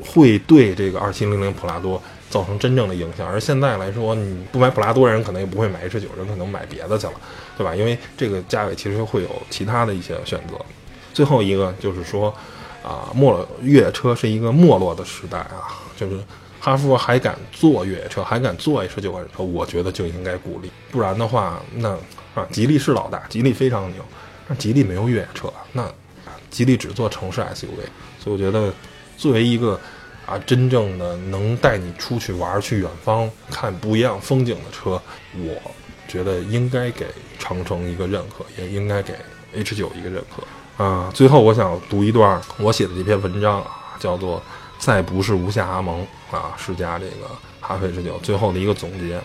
[0.00, 2.00] 会对这个2700普拉多
[2.30, 3.26] 造成真正的影响。
[3.26, 7.14] 而现在来说，你不买普拉多人可能也不会买 H 九，人可能买别的去了，
[7.58, 7.74] 对吧？
[7.74, 10.54] 因为这个价位其实会有其他的一些选择。
[11.12, 12.32] 最后一个就是说，
[12.84, 16.20] 啊，没落越野车是一个没落的时代啊，就是
[16.60, 21.90] 哈弗还敢做越野车，还敢做 H 九款车，我觉得就应该鼓励，不然的话，那
[22.34, 24.04] 啊，吉利是老大，吉利非常牛，
[24.46, 25.82] 但吉利没有越野车，那
[26.50, 27.86] 吉利只做城市 SUV，
[28.18, 28.72] 所以我觉得，
[29.16, 29.78] 作为一个
[30.26, 35.00] 啊，真正的能带你出去玩、去远方看不一样风景的车，
[35.38, 35.72] 我
[36.06, 37.06] 觉得应该给
[37.38, 39.14] 长城一个认可，也应该给
[39.54, 40.84] H 九一个认可。
[40.84, 44.38] 啊，最后我想读一段我写的这篇文章啊，叫做
[44.78, 47.28] 《再不是无下阿蒙》啊，是加这个
[47.60, 49.20] 哈弗 H 九最后的一个总结。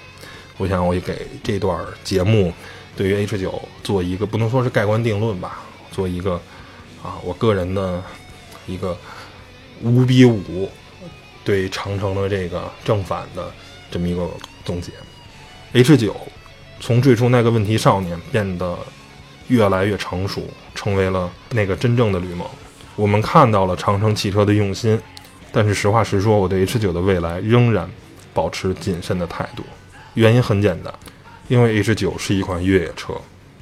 [0.58, 2.54] 我想我也给这段节目
[2.96, 5.62] 对于 H 九做一个不能说是盖棺定论吧，
[5.92, 6.42] 做一个
[7.06, 8.04] 啊我个人的
[8.66, 8.98] 一个
[9.84, 10.70] 五比五
[11.44, 13.52] 对长城的这个正反的
[13.92, 14.28] 这么一个
[14.64, 14.92] 总结。
[15.74, 16.16] H 九
[16.80, 18.78] 从最初那个问题少年变得。
[19.48, 20.42] 越来越成熟，
[20.74, 22.48] 成为了那个真正的吕蒙。
[22.96, 25.00] 我们看到了长城汽车的用心，
[25.52, 27.88] 但是实话实说，我对 H 九的未来仍然
[28.34, 29.62] 保持谨慎的态度。
[30.16, 30.92] 原因很简单，
[31.48, 33.14] 因为 H 九是一款越野车，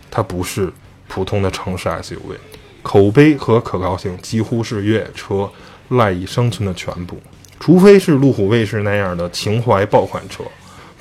[0.10, 0.72] 它不是
[1.10, 2.38] 普通的城市 SUV。
[2.84, 5.50] 口碑和可靠性几乎是越野车
[5.90, 7.18] 赖以生存的全部，
[7.60, 10.44] 除非是路虎卫士那样的情怀爆款车。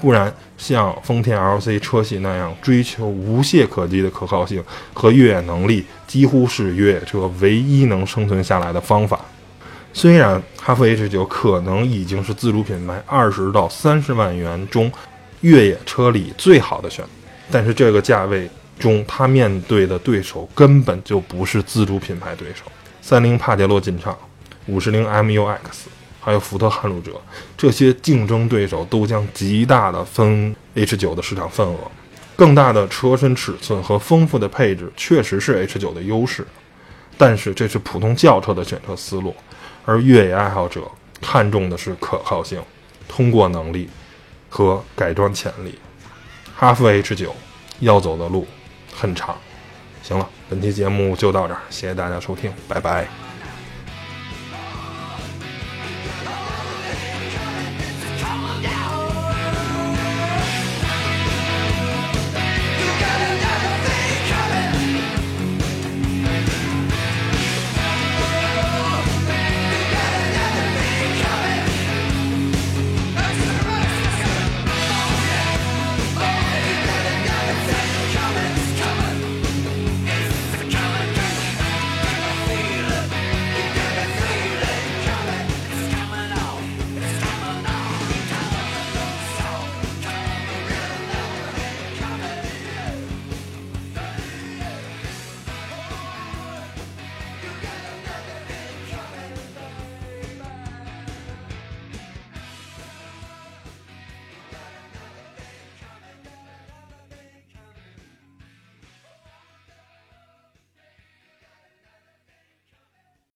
[0.00, 4.60] 不然，像丰田 LC 车系那样追求无懈可击的可靠性
[4.92, 9.20] 和越野能力，几乎是越野车唯一能生存下来的方法。
[9.92, 14.90] 虽然哈弗 H 九可能已经是自主品牌二十到三十万元中
[15.42, 17.04] 越野车里最好的选，
[17.50, 22.62] 但是这个价位中，它面对的对手根本就不是自主品牌对手。
[23.00, 24.16] 三菱帕杰罗劲畅，
[24.66, 25.58] 五十铃 MUX。
[26.24, 27.20] 还有福特撼路者，
[27.58, 31.78] 这些竞争对手都将极大的分 H 九的市场份额。
[32.36, 36.46] 更大的车身尺寸和丰富的配置确实是 H 九的优势，
[37.18, 39.34] 但是这是普通轿车的选车思路，
[39.84, 40.82] 而越野爱好者
[41.20, 42.62] 看重的是可靠性、
[43.08, 43.90] 通过能力
[44.48, 45.76] 和改装潜力。
[46.54, 47.34] 哈弗 H 九
[47.80, 48.46] 要走的路
[48.94, 49.36] 很长。
[50.02, 53.31] 行了，本期节目就到这儿，谢谢大家收听，拜拜。